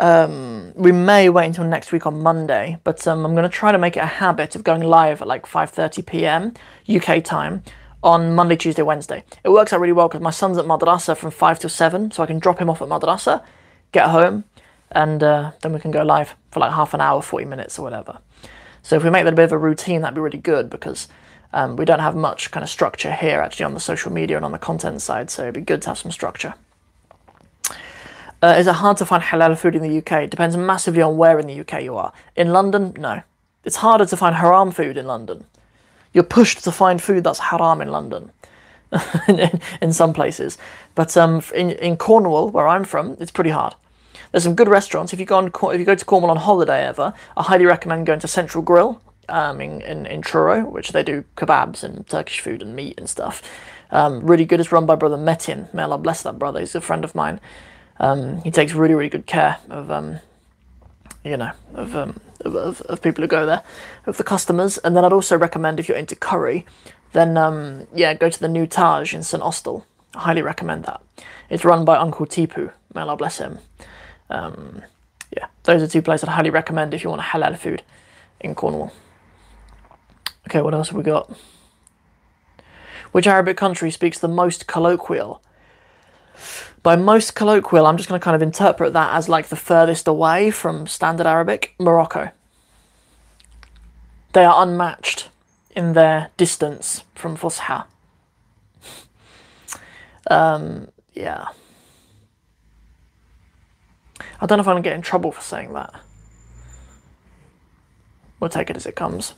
Um, 0.00 0.72
we 0.74 0.90
may 0.90 1.28
wait 1.28 1.46
until 1.46 1.64
next 1.64 1.92
week 1.92 2.04
on 2.04 2.20
Monday, 2.20 2.78
but 2.82 3.06
um, 3.06 3.24
I'm 3.24 3.34
going 3.34 3.48
to 3.48 3.48
try 3.48 3.70
to 3.70 3.78
make 3.78 3.96
it 3.96 4.00
a 4.00 4.06
habit 4.06 4.56
of 4.56 4.64
going 4.64 4.82
live 4.82 5.22
at 5.22 5.28
like 5.28 5.46
5:30 5.46 6.04
p.m. 6.04 6.54
UK 6.88 7.22
time 7.22 7.62
on 8.02 8.34
Monday, 8.34 8.56
Tuesday, 8.56 8.82
Wednesday. 8.82 9.22
It 9.44 9.50
works 9.50 9.72
out 9.72 9.78
really 9.78 9.92
well 9.92 10.08
because 10.08 10.20
my 10.20 10.30
son's 10.32 10.58
at 10.58 10.64
madrasa 10.64 11.16
from 11.16 11.30
five 11.30 11.60
till 11.60 11.70
seven, 11.70 12.10
so 12.10 12.24
I 12.24 12.26
can 12.26 12.40
drop 12.40 12.58
him 12.58 12.68
off 12.68 12.82
at 12.82 12.88
madrasa, 12.88 13.44
get 13.92 14.08
home, 14.08 14.44
and 14.90 15.22
uh, 15.22 15.52
then 15.62 15.72
we 15.72 15.78
can 15.78 15.92
go 15.92 16.02
live 16.02 16.34
for 16.50 16.58
like 16.58 16.72
half 16.72 16.92
an 16.92 17.00
hour, 17.00 17.22
40 17.22 17.44
minutes, 17.44 17.78
or 17.78 17.82
whatever. 17.82 18.18
So 18.82 18.96
if 18.96 19.04
we 19.04 19.10
make 19.10 19.24
that 19.24 19.32
a 19.32 19.36
bit 19.36 19.44
of 19.44 19.52
a 19.52 19.58
routine, 19.58 20.00
that'd 20.00 20.16
be 20.16 20.20
really 20.20 20.38
good 20.38 20.68
because 20.68 21.06
um, 21.54 21.76
we 21.76 21.84
don't 21.84 22.00
have 22.00 22.16
much 22.16 22.50
kind 22.50 22.64
of 22.64 22.68
structure 22.68 23.12
here 23.12 23.40
actually 23.40 23.64
on 23.64 23.74
the 23.74 23.80
social 23.80 24.12
media 24.12 24.36
and 24.36 24.44
on 24.44 24.50
the 24.50 24.58
content 24.58 25.00
side, 25.00 25.30
so 25.30 25.42
it'd 25.42 25.54
be 25.54 25.60
good 25.60 25.80
to 25.82 25.88
have 25.88 25.98
some 25.98 26.10
structure. 26.10 26.54
Uh, 28.42 28.56
is 28.58 28.66
it 28.66 28.74
hard 28.74 28.96
to 28.96 29.06
find 29.06 29.22
halal 29.22 29.56
food 29.56 29.76
in 29.76 29.82
the 29.82 29.98
UK? 29.98 30.24
It 30.24 30.30
depends 30.30 30.56
massively 30.56 31.00
on 31.00 31.16
where 31.16 31.38
in 31.38 31.46
the 31.46 31.60
UK 31.60 31.82
you 31.82 31.96
are. 31.96 32.12
In 32.34 32.52
London, 32.52 32.92
no. 32.98 33.22
It's 33.64 33.76
harder 33.76 34.04
to 34.04 34.16
find 34.16 34.34
haram 34.34 34.72
food 34.72 34.98
in 34.98 35.06
London. 35.06 35.46
You're 36.12 36.24
pushed 36.24 36.62
to 36.64 36.72
find 36.72 37.00
food 37.00 37.22
that's 37.22 37.38
haram 37.38 37.80
in 37.80 37.88
London, 37.88 38.32
in, 39.28 39.60
in, 39.80 39.92
some 39.92 40.12
places. 40.12 40.58
But 40.96 41.16
um, 41.16 41.40
in, 41.54 41.70
in 41.70 41.96
Cornwall, 41.96 42.50
where 42.50 42.66
I'm 42.66 42.84
from, 42.84 43.16
it's 43.20 43.30
pretty 43.30 43.50
hard. 43.50 43.76
There's 44.32 44.42
some 44.42 44.56
good 44.56 44.68
restaurants. 44.68 45.12
If 45.12 45.20
you 45.20 45.26
go 45.26 45.36
on, 45.38 45.46
if 45.72 45.78
you 45.78 45.86
go 45.86 45.94
to 45.94 46.04
Cornwall 46.04 46.32
on 46.32 46.36
holiday 46.36 46.84
ever, 46.84 47.14
I 47.36 47.44
highly 47.44 47.64
recommend 47.64 48.06
going 48.06 48.20
to 48.20 48.28
Central 48.28 48.62
Grill 48.62 49.00
um, 49.28 49.60
in, 49.60 49.80
in, 49.82 50.06
in 50.06 50.22
Truro, 50.22 50.64
which 50.68 50.92
they 50.92 51.02
do 51.02 51.24
kebabs 51.36 51.82
and 51.82 52.06
Turkish 52.06 52.40
food 52.40 52.62
and 52.62 52.74
meat 52.74 52.94
and 52.98 53.08
stuff. 53.08 53.42
Um, 53.90 54.26
really 54.26 54.44
good. 54.44 54.60
It's 54.60 54.72
run 54.72 54.86
by 54.86 54.96
brother 54.96 55.16
Metin. 55.16 55.72
May 55.72 55.82
Allah 55.82 55.98
bless 55.98 56.22
that 56.22 56.38
brother. 56.38 56.60
He's 56.60 56.74
a 56.74 56.80
friend 56.80 57.04
of 57.04 57.14
mine. 57.14 57.40
Um, 58.00 58.42
he 58.42 58.50
takes 58.50 58.72
really, 58.72 58.94
really 58.94 59.08
good 59.08 59.26
care 59.26 59.58
of, 59.70 59.90
um, 59.90 60.18
you 61.22 61.36
know, 61.36 61.52
of, 61.74 61.94
um, 61.94 62.20
of, 62.44 62.80
of, 62.82 63.02
people 63.02 63.22
who 63.22 63.28
go 63.28 63.46
there, 63.46 63.62
of 64.06 64.16
the 64.16 64.24
customers. 64.24 64.78
And 64.78 64.96
then 64.96 65.04
I'd 65.04 65.12
also 65.12 65.38
recommend 65.38 65.78
if 65.78 65.88
you're 65.88 65.96
into 65.96 66.16
curry, 66.16 66.66
then 67.12 67.36
um, 67.36 67.86
yeah, 67.94 68.14
go 68.14 68.28
to 68.28 68.40
the 68.40 68.48
new 68.48 68.66
Taj 68.66 69.14
in 69.14 69.22
St 69.22 69.42
Austell. 69.42 69.86
I 70.14 70.20
highly 70.20 70.42
recommend 70.42 70.84
that. 70.84 71.00
It's 71.48 71.64
run 71.64 71.84
by 71.84 71.96
Uncle 71.96 72.26
Tipu. 72.26 72.72
May 72.94 73.02
Allah 73.02 73.16
bless 73.16 73.38
him. 73.38 73.58
Um, 74.28 74.82
yeah, 75.36 75.46
those 75.64 75.82
are 75.82 75.88
two 75.88 76.02
places 76.02 76.28
I'd 76.28 76.32
highly 76.32 76.50
recommend 76.50 76.94
if 76.94 77.04
you 77.04 77.10
want 77.10 77.22
halal 77.22 77.56
food 77.58 77.82
in 78.40 78.54
Cornwall. 78.54 78.92
Okay, 80.48 80.60
what 80.60 80.74
else 80.74 80.88
have 80.88 80.96
we 80.96 81.02
got? 81.02 81.30
Which 83.12 83.26
Arabic 83.26 83.56
country 83.56 83.90
speaks 83.90 84.18
the 84.18 84.28
most 84.28 84.66
colloquial? 84.66 85.42
By 86.82 86.96
most 86.96 87.34
colloquial, 87.34 87.86
I'm 87.86 87.96
just 87.96 88.08
going 88.08 88.20
to 88.20 88.24
kind 88.24 88.34
of 88.34 88.42
interpret 88.42 88.92
that 88.92 89.14
as 89.14 89.28
like 89.28 89.48
the 89.48 89.56
furthest 89.56 90.06
away 90.06 90.50
from 90.50 90.86
standard 90.86 91.26
Arabic 91.26 91.74
Morocco. 91.78 92.30
They 94.32 94.44
are 94.44 94.62
unmatched 94.62 95.30
in 95.74 95.92
their 95.92 96.30
distance 96.36 97.04
from 97.14 97.36
Fusha. 97.36 97.86
Um, 100.30 100.88
yeah. 101.14 101.46
I 104.40 104.46
don't 104.46 104.58
know 104.58 104.62
if 104.62 104.68
I'm 104.68 104.74
going 104.74 104.82
to 104.82 104.88
get 104.88 104.96
in 104.96 105.02
trouble 105.02 105.32
for 105.32 105.40
saying 105.40 105.72
that. 105.72 105.94
We'll 108.40 108.50
take 108.50 108.68
it 108.68 108.76
as 108.76 108.86
it 108.86 108.96
comes. 108.96 109.34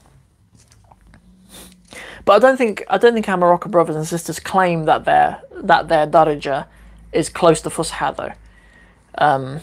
But 2.26 2.32
I 2.34 2.38
don't 2.40 2.56
think 2.58 2.84
I 2.90 2.98
don't 2.98 3.14
think 3.14 3.28
our 3.28 3.56
brothers 3.56 3.96
and 3.96 4.06
sisters 4.06 4.40
claim 4.40 4.84
that 4.86 5.04
their 5.04 5.40
that 5.52 5.88
their 5.88 6.06
Darija 6.08 6.66
is 7.12 7.28
close 7.30 7.60
to 7.62 7.70
Fusha 7.70 8.14
though. 8.16 8.32
Um, 9.16 9.60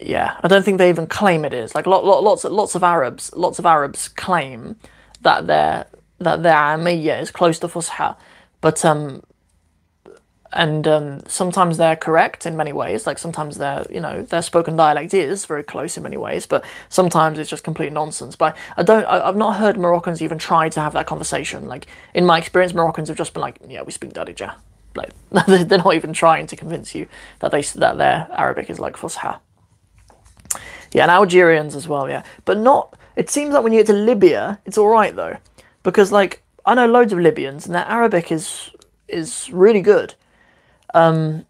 yeah, 0.00 0.40
I 0.42 0.48
don't 0.48 0.64
think 0.64 0.78
they 0.78 0.88
even 0.88 1.06
claim 1.06 1.44
it 1.44 1.52
is. 1.52 1.74
Like 1.74 1.86
lot, 1.86 2.06
lot, 2.06 2.24
lots 2.24 2.44
lots 2.44 2.74
of 2.74 2.82
Arabs 2.82 3.30
lots 3.36 3.58
of 3.58 3.66
Arabs 3.66 4.08
claim 4.08 4.76
that 5.20 5.46
their 5.46 5.86
that 6.18 6.42
their 6.42 6.54
Amiyya 6.54 7.20
is 7.20 7.30
close 7.30 7.58
to 7.58 7.68
Fusha, 7.68 8.16
but 8.62 8.82
um, 8.86 9.22
and 10.54 10.86
um, 10.86 11.22
sometimes 11.26 11.76
they're 11.76 11.96
correct 11.96 12.46
in 12.46 12.56
many 12.56 12.72
ways. 12.72 13.06
Like 13.06 13.18
sometimes 13.18 13.58
their 13.58 13.84
you 13.90 14.00
know 14.00 14.22
their 14.22 14.40
spoken 14.40 14.76
dialect 14.76 15.12
is 15.12 15.44
very 15.44 15.64
close 15.64 15.96
in 15.96 16.02
many 16.02 16.16
ways, 16.16 16.46
but 16.46 16.64
sometimes 16.88 17.38
it's 17.38 17.50
just 17.50 17.64
complete 17.64 17.92
nonsense. 17.92 18.36
But 18.36 18.56
I 18.76 18.84
don't 18.84 19.04
I, 19.04 19.26
have 19.26 19.36
not 19.36 19.56
heard 19.56 19.76
Moroccans 19.76 20.22
even 20.22 20.38
try 20.38 20.68
to 20.68 20.80
have 20.80 20.92
that 20.94 21.06
conversation. 21.06 21.66
Like 21.66 21.86
in 22.14 22.24
my 22.24 22.38
experience, 22.38 22.72
Moroccans 22.72 23.08
have 23.08 23.18
just 23.18 23.34
been 23.34 23.42
like, 23.42 23.58
yeah, 23.68 23.82
we 23.82 23.92
speak 23.92 24.14
Darija. 24.14 24.54
Like 24.96 25.10
they're 25.48 25.78
not 25.78 25.96
even 25.96 26.12
trying 26.12 26.46
to 26.46 26.54
convince 26.54 26.94
you 26.94 27.08
that 27.40 27.50
they 27.50 27.62
that 27.62 27.98
their 27.98 28.28
Arabic 28.30 28.70
is 28.70 28.78
like 28.78 28.94
Fusha. 28.94 29.40
Yeah, 30.92 31.02
and 31.02 31.10
Algerians 31.10 31.74
as 31.74 31.88
well. 31.88 32.08
Yeah, 32.08 32.22
but 32.44 32.58
not. 32.58 32.96
It 33.16 33.28
seems 33.28 33.52
like 33.54 33.64
when 33.64 33.72
you 33.72 33.80
get 33.80 33.88
to 33.88 33.92
Libya, 33.92 34.60
it's 34.64 34.78
all 34.78 34.86
right 34.86 35.16
though, 35.16 35.38
because 35.82 36.12
like 36.12 36.44
I 36.64 36.76
know 36.76 36.86
loads 36.86 37.12
of 37.12 37.18
Libyans 37.18 37.66
and 37.66 37.74
their 37.74 37.86
Arabic 37.86 38.30
is 38.30 38.70
is 39.08 39.50
really 39.52 39.80
good 39.80 40.14
um, 40.94 41.46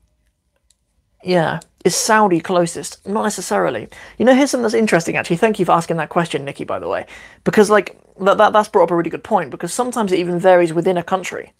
yeah, 1.22 1.61
is 1.85 1.94
Saudi 1.94 2.40
closest? 2.40 3.07
Not 3.07 3.24
necessarily. 3.24 3.88
You 4.18 4.24
know, 4.24 4.35
here's 4.35 4.50
something 4.50 4.62
that's 4.62 4.74
interesting 4.74 5.16
actually. 5.16 5.37
Thank 5.37 5.59
you 5.59 5.64
for 5.64 5.72
asking 5.72 5.98
that 5.98 6.09
question, 6.09 6.44
Nikki, 6.44 6.64
by 6.64 6.78
the 6.78 6.88
way. 6.88 7.07
Because 7.44 7.70
like 7.70 7.98
that, 8.20 8.38
that 8.38 8.52
that's 8.52 8.68
brought 8.68 8.85
up 8.85 8.90
a 8.90 8.96
really 8.96 9.11
good 9.11 9.24
point, 9.24 9.50
because 9.50 9.72
sometimes 9.72 10.12
it 10.12 10.18
even 10.18 10.38
varies 10.38 10.72
within 10.72 10.96
a 10.96 11.02
country. 11.02 11.52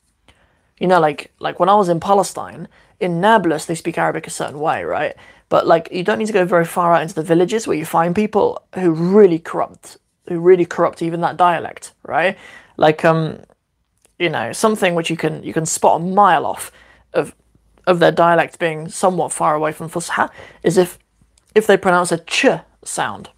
You 0.79 0.88
know, 0.88 1.01
like 1.01 1.33
like 1.40 1.61
when 1.61 1.68
I 1.68 1.75
was 1.75 1.88
in 1.88 2.01
Palestine, 2.01 2.68
in 3.01 3.20
Nablus 3.20 3.66
they 3.66 3.75
speak 3.75 3.99
Arabic 3.99 4.27
a 4.27 4.31
certain 4.31 4.61
way, 4.61 4.85
right? 4.85 5.14
But 5.49 5.66
like 5.66 5.88
you 5.92 6.03
don't 6.03 6.18
need 6.18 6.27
to 6.27 6.33
go 6.33 6.44
very 6.44 6.64
far 6.64 6.94
out 6.94 7.03
into 7.03 7.14
the 7.14 7.23
villages 7.23 7.66
where 7.66 7.77
you 7.77 7.85
find 7.85 8.14
people 8.14 8.62
who 8.75 8.90
really 8.90 9.38
corrupt 9.38 9.99
who 10.29 10.40
really 10.40 10.64
corrupt 10.64 11.03
even 11.03 11.20
that 11.20 11.37
dialect, 11.37 11.92
right? 12.03 12.37
Like 12.77 13.05
um 13.05 13.40
you 14.18 14.31
know, 14.31 14.53
something 14.53 14.94
which 14.94 15.11
you 15.11 15.16
can 15.16 15.42
you 15.42 15.53
can 15.53 15.66
spot 15.66 16.01
a 16.01 16.05
mile 16.05 16.47
off 16.47 16.73
of 17.12 17.35
of 17.87 17.99
their 17.99 18.12
dialect 18.12 18.59
being 18.59 18.88
somewhat 18.88 19.33
far 19.33 19.55
away 19.55 19.73
from 19.73 19.88
Fusha 19.88 20.31
is 20.62 20.77
if 20.77 20.99
if 21.55 21.66
they 21.66 21.77
pronounce 21.77 22.12
a 22.12 22.18
ch 22.18 22.47
sound. 22.85 23.31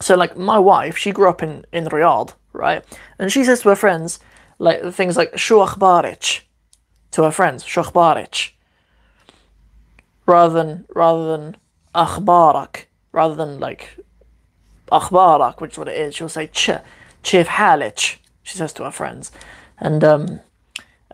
So 0.00 0.14
like 0.14 0.36
my 0.36 0.58
wife, 0.58 0.96
she 0.96 1.12
grew 1.12 1.28
up 1.28 1.42
in 1.42 1.64
in 1.72 1.86
Riyadh, 1.86 2.34
right? 2.52 2.84
And 3.18 3.32
she 3.32 3.44
says 3.44 3.62
to 3.62 3.70
her 3.70 3.76
friends 3.76 4.18
like 4.58 4.92
things 4.92 5.16
like 5.16 5.36
shu 5.38 5.56
akhbarich 5.56 6.40
to 7.12 7.22
her 7.22 7.30
friends, 7.30 7.64
shu 7.64 7.80
akhbarich. 7.80 8.50
Rather 10.26 10.54
than 10.54 10.84
rather 10.94 11.36
than 11.36 11.56
akhbarak, 11.94 12.84
rather 13.12 13.34
than 13.34 13.60
like 13.60 13.98
akhbarak, 14.92 15.60
which 15.60 15.72
is 15.72 15.78
what 15.78 15.88
it 15.88 15.96
is, 15.96 16.14
she'll 16.14 16.28
say 16.28 16.46
ch, 16.48 16.70
chif 17.22 17.46
halich, 17.46 18.16
she 18.42 18.56
says 18.56 18.72
to 18.74 18.84
her 18.84 18.90
friends. 18.90 19.32
And 19.78 20.02
um 20.04 20.40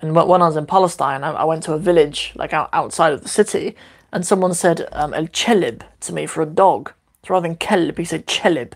and 0.02 0.16
when 0.16 0.42
I 0.42 0.46
was 0.46 0.56
in 0.56 0.66
Palestine, 0.66 1.22
I, 1.22 1.44
went 1.44 1.62
to 1.64 1.74
a 1.74 1.78
village 1.78 2.32
like 2.34 2.52
out, 2.52 2.68
outside 2.72 3.12
of 3.12 3.22
the 3.22 3.28
city, 3.28 3.76
and 4.12 4.26
someone 4.26 4.52
said 4.52 4.88
um, 4.92 5.14
el 5.14 5.28
chelib 5.28 5.82
to 6.00 6.12
me 6.12 6.26
for 6.26 6.42
a 6.42 6.46
dog. 6.46 6.92
So 7.24 7.34
rather 7.34 7.46
than 7.46 7.56
kelb, 7.56 7.98
he 7.98 8.04
said 8.04 8.26
chelib 8.26 8.72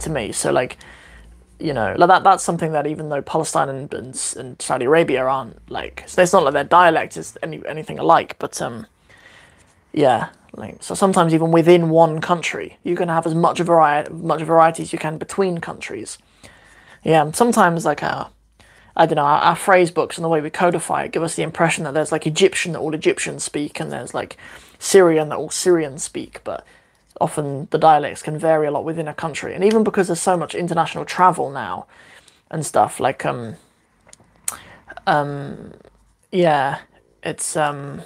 to 0.00 0.10
me. 0.10 0.30
So 0.30 0.52
like, 0.52 0.76
you 1.58 1.72
know, 1.72 1.94
like 1.96 2.08
that. 2.08 2.22
That's 2.22 2.44
something 2.44 2.72
that 2.72 2.86
even 2.86 3.08
though 3.08 3.22
Palestine 3.22 3.70
and, 3.70 3.92
and, 3.94 4.34
and 4.36 4.60
Saudi 4.60 4.84
Arabia 4.84 5.24
aren't 5.24 5.70
like, 5.70 6.04
so 6.06 6.20
it's 6.20 6.34
not 6.34 6.44
like 6.44 6.52
their 6.52 6.64
dialect 6.64 7.16
is 7.16 7.38
any 7.42 7.62
anything 7.66 7.98
alike. 7.98 8.36
But 8.38 8.60
um, 8.60 8.86
yeah, 9.94 10.28
like 10.52 10.82
so 10.82 10.94
sometimes 10.94 11.32
even 11.32 11.50
within 11.50 11.88
one 11.88 12.20
country, 12.20 12.76
you 12.84 12.94
can 12.94 13.08
have 13.08 13.26
as 13.26 13.34
much 13.34 13.58
variety 13.58 14.12
much 14.12 14.42
variety 14.42 14.82
as 14.82 14.92
you 14.92 14.98
can 14.98 15.16
between 15.16 15.58
countries. 15.58 16.18
Yeah, 17.04 17.30
sometimes 17.32 17.86
like 17.86 18.02
a 18.02 18.12
uh, 18.12 18.28
I 18.98 19.06
don't 19.06 19.16
know, 19.16 19.22
our, 19.22 19.40
our, 19.40 19.56
phrase 19.56 19.92
books 19.92 20.18
and 20.18 20.24
the 20.24 20.28
way 20.28 20.40
we 20.40 20.50
codify 20.50 21.04
it 21.04 21.12
give 21.12 21.22
us 21.22 21.36
the 21.36 21.44
impression 21.44 21.84
that 21.84 21.94
there's 21.94 22.10
like 22.10 22.26
Egyptian 22.26 22.72
that 22.72 22.80
all 22.80 22.94
Egyptians 22.94 23.44
speak 23.44 23.78
and 23.78 23.92
there's 23.92 24.12
like 24.12 24.36
Syrian 24.80 25.28
that 25.28 25.38
all 25.38 25.50
Syrians 25.50 26.02
speak, 26.02 26.40
but 26.42 26.66
often 27.20 27.68
the 27.70 27.78
dialects 27.78 28.22
can 28.22 28.36
vary 28.38 28.66
a 28.66 28.72
lot 28.72 28.84
within 28.84 29.06
a 29.06 29.14
country. 29.14 29.54
And 29.54 29.62
even 29.62 29.84
because 29.84 30.08
there's 30.08 30.20
so 30.20 30.36
much 30.36 30.54
international 30.54 31.04
travel 31.04 31.50
now 31.50 31.86
and 32.50 32.66
stuff, 32.66 32.98
like, 32.98 33.24
um, 33.24 33.54
um, 35.06 35.74
yeah, 36.32 36.80
it's, 37.22 37.56
um, 37.56 38.02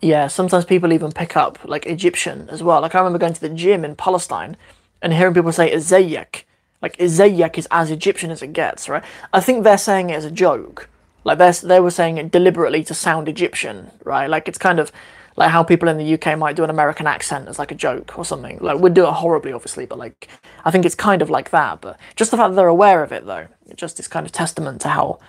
yeah, 0.00 0.26
sometimes 0.26 0.64
people 0.64 0.92
even 0.92 1.12
pick 1.12 1.36
up 1.36 1.60
like 1.64 1.86
Egyptian 1.86 2.48
as 2.50 2.64
well. 2.64 2.80
Like 2.80 2.96
I 2.96 2.98
remember 2.98 3.18
going 3.20 3.34
to 3.34 3.40
the 3.40 3.48
gym 3.48 3.84
in 3.84 3.94
Palestine 3.94 4.56
and 5.00 5.12
hearing 5.12 5.34
people 5.34 5.52
say 5.52 5.72
Zayak 5.72 6.42
like 6.82 6.96
Izayek 6.98 7.56
is 7.56 7.68
as 7.70 7.90
Egyptian 7.90 8.30
as 8.30 8.42
it 8.42 8.52
gets, 8.52 8.88
right? 8.88 9.04
I 9.32 9.40
think 9.40 9.64
they're 9.64 9.78
saying 9.78 10.10
it 10.10 10.14
as 10.14 10.24
a 10.24 10.30
joke. 10.30 10.88
Like 11.24 11.38
they 11.38 11.50
they 11.52 11.80
were 11.80 11.90
saying 11.90 12.18
it 12.18 12.30
deliberately 12.30 12.82
to 12.84 12.94
sound 12.94 13.28
Egyptian, 13.28 13.92
right? 14.04 14.28
Like 14.28 14.48
it's 14.48 14.58
kind 14.58 14.80
of 14.80 14.92
like 15.36 15.50
how 15.50 15.62
people 15.62 15.88
in 15.88 15.96
the 15.96 16.14
UK 16.14 16.36
might 16.36 16.56
do 16.56 16.64
an 16.64 16.70
American 16.70 17.06
accent 17.06 17.48
as 17.48 17.58
like 17.58 17.70
a 17.70 17.74
joke 17.76 18.18
or 18.18 18.24
something. 18.24 18.58
Like 18.60 18.78
we'd 18.78 18.94
do 18.94 19.06
it 19.06 19.12
horribly, 19.12 19.52
obviously, 19.52 19.86
but 19.86 19.98
like 19.98 20.28
I 20.64 20.70
think 20.70 20.84
it's 20.84 20.94
kind 20.94 21.22
of 21.22 21.30
like 21.30 21.50
that. 21.50 21.80
But 21.80 21.98
just 22.16 22.30
the 22.30 22.36
fact 22.36 22.50
that 22.50 22.56
they're 22.56 22.66
aware 22.66 23.02
of 23.02 23.12
it, 23.12 23.24
though, 23.24 23.46
it 23.68 23.76
just 23.76 23.98
is 24.00 24.08
kind 24.08 24.26
of 24.26 24.32
testament 24.32 24.80
to 24.82 24.88
how 24.88 25.20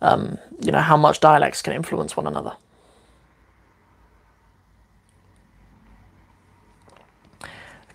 um, 0.00 0.38
you 0.60 0.72
know 0.72 0.80
how 0.80 0.96
much 0.96 1.20
dialects 1.20 1.62
can 1.62 1.72
influence 1.72 2.16
one 2.16 2.26
another. 2.26 2.56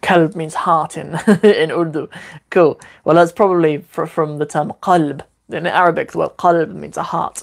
Kalb 0.06 0.36
means 0.36 0.54
heart 0.54 0.98
in, 0.98 1.16
in 1.44 1.72
Urdu. 1.72 2.08
Cool. 2.52 2.80
Well, 3.04 3.16
that's 3.16 3.32
probably 3.32 3.80
for, 3.80 4.06
from 4.06 4.38
the 4.38 4.46
term 4.46 4.72
qalb. 4.84 5.22
In 5.50 5.66
Arabic, 5.66 6.12
the 6.12 6.20
word 6.20 6.38
qalb 6.38 6.72
means 6.76 6.96
a 6.96 7.02
heart. 7.02 7.42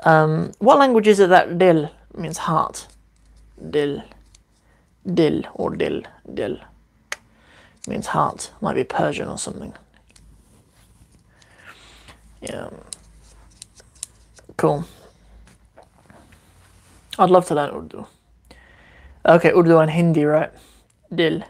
Um, 0.00 0.50
what 0.58 0.78
language 0.78 1.06
is 1.06 1.20
it 1.20 1.28
that 1.30 1.56
dil 1.56 1.88
means 2.16 2.38
heart? 2.38 2.88
Dil. 3.70 4.02
Dil 5.06 5.44
or 5.54 5.76
dil. 5.76 6.02
Dil 6.34 6.58
means 7.86 8.08
heart. 8.08 8.50
Might 8.60 8.74
be 8.74 8.82
Persian 8.82 9.28
or 9.28 9.38
something. 9.38 9.72
Yeah. 12.40 12.70
Cool. 14.56 14.84
I'd 17.20 17.30
love 17.30 17.46
to 17.46 17.54
learn 17.54 17.70
Urdu. 17.70 18.04
Okay, 19.26 19.52
Urdu 19.52 19.78
and 19.78 19.90
Hindi, 19.92 20.24
right? 20.24 20.50
Dil. 21.14 21.44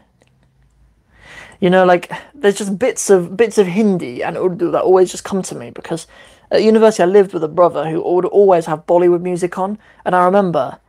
You 1.59 1.69
know, 1.69 1.85
like 1.85 2.09
there's 2.33 2.57
just 2.57 2.79
bits 2.79 3.09
of 3.09 3.35
bits 3.35 3.57
of 3.57 3.67
Hindi 3.67 4.23
and 4.23 4.37
Urdu 4.37 4.71
that 4.71 4.81
always 4.81 5.11
just 5.11 5.25
come 5.25 5.41
to 5.43 5.55
me 5.55 5.71
because 5.71 6.07
at 6.51 6.63
university 6.63 7.03
I 7.03 7.05
lived 7.05 7.33
with 7.33 7.43
a 7.43 7.49
brother 7.49 7.89
who 7.89 8.01
would 8.01 8.25
always 8.25 8.65
have 8.65 8.85
Bollywood 8.87 9.21
music 9.21 9.57
on, 9.57 9.77
and 10.05 10.15
I 10.15 10.23
remember, 10.25 10.79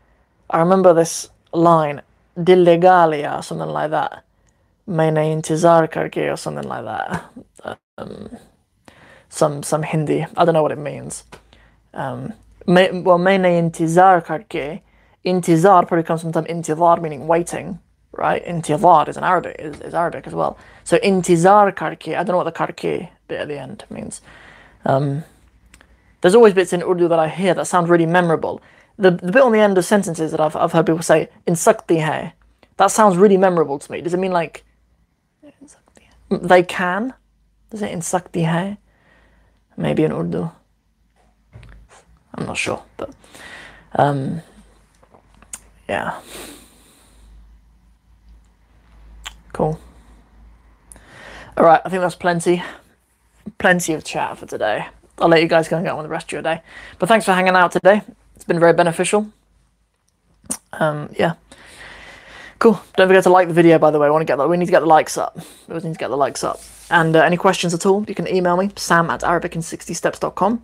I 0.48 0.60
remember 0.60 0.94
this 0.94 1.28
line, 1.52 2.02
"Dil 2.42 2.60
legalia" 2.60 3.38
or 3.38 3.42
something 3.42 3.68
like 3.68 3.90
that, 3.90 4.22
"Maine 4.86 5.16
intizar 5.16 5.90
karke" 5.90 6.32
or 6.32 6.36
something 6.36 6.68
like 6.68 6.84
that. 6.84 7.24
Um, 7.98 8.30
some 9.28 9.62
some 9.64 9.82
Hindi. 9.82 10.24
I 10.36 10.44
don't 10.44 10.54
know 10.54 10.62
what 10.62 10.72
it 10.72 10.78
means. 10.78 11.24
Um, 11.92 12.34
well, 12.66 13.18
"Maine 13.18 13.42
intizar 13.42 14.24
karke," 14.24 14.82
intizar 15.26 15.86
probably 15.86 16.04
comes 16.04 16.22
from 16.22 16.30
the 16.30 16.42
intizar, 16.42 17.02
meaning 17.02 17.26
waiting 17.26 17.80
right? 18.20 18.44
Intizar 18.44 19.08
is 19.08 19.16
an 19.16 19.24
Arabic 19.24 19.56
is, 19.58 19.80
is 19.80 19.94
Arabic 19.94 20.26
as 20.26 20.34
well. 20.34 20.58
So 20.84 20.98
intizar 20.98 21.74
karke, 21.74 22.16
I 22.16 22.22
don't 22.22 22.28
know 22.28 22.36
what 22.36 22.44
the 22.44 22.52
karke 22.52 23.08
bit 23.26 23.40
at 23.40 23.48
the 23.48 23.58
end 23.58 23.84
means. 23.90 24.20
Um, 24.84 25.24
there's 26.20 26.34
always 26.34 26.54
bits 26.54 26.72
in 26.72 26.82
Urdu 26.82 27.08
that 27.08 27.18
I 27.18 27.28
hear 27.28 27.54
that 27.54 27.66
sound 27.66 27.88
really 27.88 28.06
memorable. 28.06 28.60
The, 28.98 29.10
the 29.10 29.32
bit 29.32 29.42
on 29.42 29.52
the 29.52 29.58
end 29.58 29.78
of 29.78 29.84
sentences 29.84 30.30
that 30.32 30.40
I've, 30.40 30.54
I've 30.54 30.72
heard 30.72 30.86
people 30.86 31.02
say, 31.02 31.30
in 31.46 31.56
sakti 31.56 32.00
hai, 32.00 32.34
that 32.76 32.90
sounds 32.90 33.16
really 33.16 33.38
memorable 33.38 33.78
to 33.78 33.92
me. 33.92 34.02
Does 34.02 34.12
it 34.12 34.20
mean 34.20 34.32
like, 34.32 34.64
they 36.30 36.62
can? 36.62 37.14
Does 37.70 37.82
it 37.82 37.90
in 37.90 38.02
sakti 38.02 38.44
hai? 38.44 38.78
Maybe 39.76 40.04
in 40.04 40.12
Urdu. 40.12 40.50
I'm 42.34 42.46
not 42.46 42.58
sure, 42.58 42.82
but 42.96 43.10
um, 43.94 44.42
yeah. 45.88 46.20
Cool. 49.52 49.78
All 51.56 51.64
right, 51.64 51.80
I 51.84 51.88
think 51.88 52.00
that's 52.00 52.14
plenty, 52.14 52.62
plenty 53.58 53.92
of 53.92 54.04
chat 54.04 54.38
for 54.38 54.46
today. 54.46 54.86
I'll 55.18 55.28
let 55.28 55.42
you 55.42 55.48
guys 55.48 55.68
go 55.68 55.76
and 55.76 55.84
get 55.84 55.90
on 55.90 55.98
with 55.98 56.06
the 56.06 56.10
rest 56.10 56.26
of 56.28 56.32
your 56.32 56.42
day. 56.42 56.62
But 56.98 57.08
thanks 57.08 57.24
for 57.24 57.32
hanging 57.32 57.54
out 57.54 57.72
today. 57.72 58.02
It's 58.34 58.44
been 58.44 58.58
very 58.58 58.72
beneficial. 58.72 59.30
Um, 60.72 61.10
yeah. 61.18 61.34
Cool. 62.58 62.80
Don't 62.96 63.08
forget 63.08 63.24
to 63.24 63.30
like 63.30 63.48
the 63.48 63.54
video, 63.54 63.78
by 63.78 63.90
the 63.90 63.98
way. 63.98 64.06
I 64.06 64.10
want 64.10 64.22
to 64.22 64.26
get 64.26 64.36
that. 64.36 64.48
We 64.48 64.56
need 64.56 64.66
to 64.66 64.70
get 64.70 64.80
the 64.80 64.86
likes 64.86 65.18
up. 65.18 65.36
We 65.36 65.72
always 65.72 65.84
need 65.84 65.94
to 65.94 65.98
get 65.98 66.08
the 66.08 66.16
likes 66.16 66.44
up. 66.44 66.60
And 66.90 67.14
uh, 67.14 67.22
any 67.22 67.36
questions 67.36 67.74
at 67.74 67.86
all, 67.86 68.04
you 68.08 68.14
can 68.14 68.26
email 68.28 68.56
me, 68.56 68.70
sam 68.76 69.10
at 69.10 69.20
arabic60steps.com. 69.20 70.62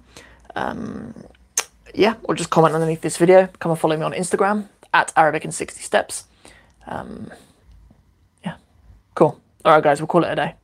Um, 0.55 1.15
yeah, 1.95 2.15
or 2.25 2.35
just 2.35 2.51
comment 2.51 2.75
underneath 2.75 3.01
this 3.01 3.17
video. 3.17 3.49
Come 3.59 3.71
and 3.71 3.81
follow 3.81 3.97
me 3.97 4.03
on 4.03 4.13
Instagram 4.13 4.69
at 4.93 5.13
arabic 5.17 5.45
in 5.45 5.53
60 5.53 5.81
steps. 5.83 6.25
Um, 6.87 7.31
Cool. 9.16 9.40
All 9.66 9.74
right, 9.74 9.84
guys, 9.84 10.00
we'll 10.00 10.08
call 10.08 10.24
it 10.24 10.32
a 10.32 10.36
day. 10.36 10.56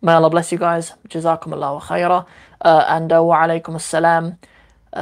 May 0.00 0.12
Allah 0.12 0.30
bless 0.30 0.52
you 0.52 0.58
guys. 0.58 0.92
جزاكم 1.10 1.54
الله 1.54 1.78
خيرا. 1.78 2.26
Uh, 2.64 2.84
and 2.88 3.12
uh, 3.12 3.16
وعليكم 3.16 3.76
السلام 3.76 4.36
uh, 4.94 4.98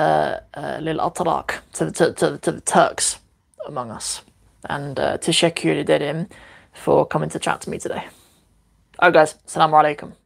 uh, 0.55 0.78
للأتراك 0.78 1.62
to 1.72 1.84
the, 1.86 1.90
to, 1.92 2.12
to, 2.12 2.38
to 2.38 2.53
the 2.53 2.61
Turks 2.61 3.18
among 3.66 3.90
us. 3.90 4.22
And 4.68 4.99
uh, 4.99 5.18
to 5.18 5.32
Sheikh 5.32 5.64
for 6.72 7.07
coming 7.07 7.28
to 7.30 7.38
chat 7.38 7.61
to 7.62 7.70
me 7.70 7.78
today. 7.78 8.05
Alright 9.03 9.14
guys, 9.14 9.34
Assalamu 9.47 9.74
alaikum. 9.82 10.19